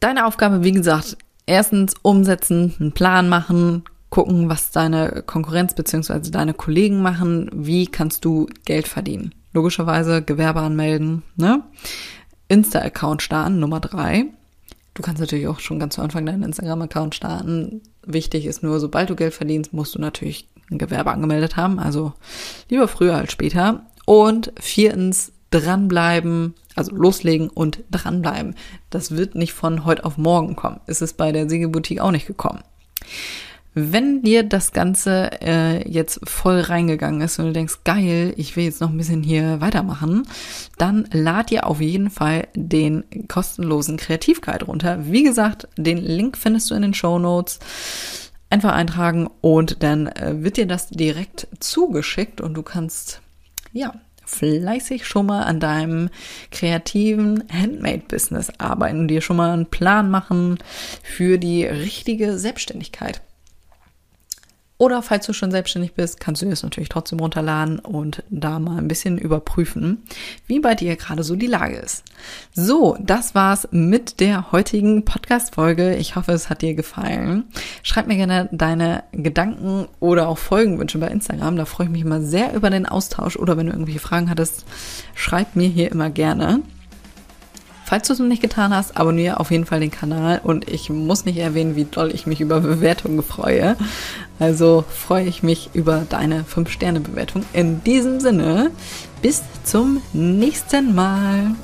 Deine 0.00 0.26
Aufgabe, 0.26 0.62
wie 0.62 0.72
gesagt, 0.72 1.16
erstens 1.46 1.94
umsetzen, 2.02 2.74
einen 2.78 2.92
Plan 2.92 3.28
machen, 3.28 3.82
gucken, 4.10 4.48
was 4.48 4.70
deine 4.70 5.22
Konkurrenz 5.26 5.74
beziehungsweise 5.74 6.30
deine 6.30 6.54
Kollegen 6.54 7.02
machen, 7.02 7.50
wie 7.52 7.86
kannst 7.86 8.24
du 8.24 8.46
Geld 8.64 8.88
verdienen. 8.88 9.34
Logischerweise 9.52 10.22
Gewerbe 10.22 10.60
anmelden, 10.60 11.22
ne? 11.36 11.62
Insta-Account 12.48 13.22
starten, 13.22 13.60
Nummer 13.60 13.80
drei. 13.80 14.26
Du 14.94 15.02
kannst 15.02 15.20
natürlich 15.20 15.46
auch 15.46 15.60
schon 15.60 15.78
ganz 15.78 15.94
zu 15.94 16.02
Anfang 16.02 16.26
deinen 16.26 16.42
Instagram-Account 16.42 17.14
starten. 17.14 17.82
Wichtig 18.04 18.46
ist 18.46 18.62
nur, 18.62 18.80
sobald 18.80 19.10
du 19.10 19.16
Geld 19.16 19.34
verdienst, 19.34 19.72
musst 19.72 19.94
du 19.94 20.00
natürlich 20.00 20.48
ein 20.70 20.78
Gewerbe 20.78 21.10
angemeldet 21.12 21.56
haben. 21.56 21.78
Also 21.78 22.14
lieber 22.68 22.88
früher 22.88 23.16
als 23.16 23.30
später. 23.30 23.86
Und 24.06 24.52
viertens, 24.58 25.32
dranbleiben, 25.50 26.54
also 26.74 26.94
loslegen 26.94 27.48
und 27.48 27.84
dranbleiben. 27.90 28.54
Das 28.90 29.12
wird 29.12 29.34
nicht 29.34 29.52
von 29.52 29.84
heute 29.84 30.04
auf 30.04 30.18
morgen 30.18 30.56
kommen. 30.56 30.80
Ist 30.86 31.02
es 31.02 31.12
bei 31.12 31.32
der 31.32 31.48
Siegelboutique 31.48 32.00
auch 32.00 32.10
nicht 32.10 32.26
gekommen. 32.26 32.62
Wenn 33.80 34.22
dir 34.22 34.42
das 34.42 34.72
Ganze 34.72 35.30
äh, 35.40 35.88
jetzt 35.88 36.18
voll 36.24 36.60
reingegangen 36.60 37.20
ist 37.20 37.38
und 37.38 37.46
du 37.46 37.52
denkst, 37.52 37.84
geil, 37.84 38.34
ich 38.36 38.56
will 38.56 38.64
jetzt 38.64 38.80
noch 38.80 38.90
ein 38.90 38.96
bisschen 38.96 39.22
hier 39.22 39.60
weitermachen, 39.60 40.24
dann 40.78 41.08
lad 41.12 41.50
dir 41.50 41.64
auf 41.64 41.80
jeden 41.80 42.10
Fall 42.10 42.48
den 42.56 43.04
kostenlosen 43.28 43.96
Kreativguide 43.96 44.64
runter. 44.64 44.98
Wie 45.06 45.22
gesagt, 45.22 45.68
den 45.76 45.98
Link 45.98 46.36
findest 46.36 46.70
du 46.70 46.74
in 46.74 46.82
den 46.82 46.94
Show 46.94 47.20
Notes. 47.20 47.60
Einfach 48.50 48.72
eintragen 48.72 49.30
und 49.42 49.82
dann 49.84 50.08
äh, 50.08 50.42
wird 50.42 50.56
dir 50.56 50.66
das 50.66 50.88
direkt 50.88 51.46
zugeschickt 51.60 52.40
und 52.40 52.54
du 52.54 52.62
kannst 52.62 53.20
ja 53.72 53.94
fleißig 54.24 55.06
schon 55.06 55.26
mal 55.26 55.42
an 55.44 55.60
deinem 55.60 56.10
kreativen 56.50 57.44
Handmade-Business 57.52 58.50
arbeiten 58.58 59.00
und 59.00 59.08
dir 59.08 59.20
schon 59.20 59.36
mal 59.36 59.52
einen 59.52 59.66
Plan 59.66 60.10
machen 60.10 60.58
für 61.02 61.38
die 61.38 61.64
richtige 61.64 62.38
Selbstständigkeit. 62.38 63.22
Oder 64.78 65.02
falls 65.02 65.26
du 65.26 65.32
schon 65.32 65.50
selbstständig 65.50 65.94
bist, 65.94 66.20
kannst 66.20 66.40
du 66.40 66.48
das 66.48 66.62
natürlich 66.62 66.88
trotzdem 66.88 67.18
runterladen 67.18 67.80
und 67.80 68.22
da 68.30 68.60
mal 68.60 68.78
ein 68.78 68.86
bisschen 68.86 69.18
überprüfen, 69.18 70.04
wie 70.46 70.60
bei 70.60 70.76
dir 70.76 70.94
gerade 70.94 71.24
so 71.24 71.34
die 71.34 71.48
Lage 71.48 71.76
ist. 71.76 72.04
So, 72.54 72.96
das 73.00 73.34
war's 73.34 73.66
mit 73.72 74.20
der 74.20 74.52
heutigen 74.52 75.04
Podcast-Folge. 75.04 75.96
Ich 75.96 76.14
hoffe, 76.14 76.30
es 76.30 76.48
hat 76.48 76.62
dir 76.62 76.74
gefallen. 76.74 77.44
Schreib 77.82 78.06
mir 78.06 78.14
gerne 78.14 78.48
deine 78.52 79.02
Gedanken 79.10 79.88
oder 79.98 80.28
auch 80.28 80.38
Folgenwünsche 80.38 80.98
bei 80.98 81.08
Instagram. 81.08 81.56
Da 81.56 81.64
freue 81.64 81.86
ich 81.86 81.92
mich 81.92 82.02
immer 82.02 82.20
sehr 82.20 82.54
über 82.54 82.70
den 82.70 82.86
Austausch. 82.86 83.36
Oder 83.36 83.56
wenn 83.56 83.66
du 83.66 83.72
irgendwelche 83.72 83.98
Fragen 83.98 84.30
hattest, 84.30 84.64
schreib 85.14 85.56
mir 85.56 85.68
hier 85.68 85.90
immer 85.90 86.08
gerne. 86.08 86.62
Falls 87.88 88.06
du 88.06 88.12
es 88.12 88.18
noch 88.18 88.26
nicht 88.26 88.42
getan 88.42 88.76
hast, 88.76 88.98
abonniere 88.98 89.40
auf 89.40 89.50
jeden 89.50 89.64
Fall 89.64 89.80
den 89.80 89.90
Kanal 89.90 90.42
und 90.44 90.68
ich 90.68 90.90
muss 90.90 91.24
nicht 91.24 91.38
erwähnen, 91.38 91.74
wie 91.74 91.86
doll 91.86 92.10
ich 92.14 92.26
mich 92.26 92.42
über 92.42 92.60
Bewertungen 92.60 93.22
freue. 93.22 93.76
Also 94.38 94.84
freue 94.86 95.24
ich 95.24 95.42
mich 95.42 95.70
über 95.72 96.04
deine 96.06 96.42
5-Sterne-Bewertung. 96.42 97.44
In 97.54 97.82
diesem 97.84 98.20
Sinne, 98.20 98.72
bis 99.22 99.42
zum 99.64 100.02
nächsten 100.12 100.94
Mal. 100.94 101.54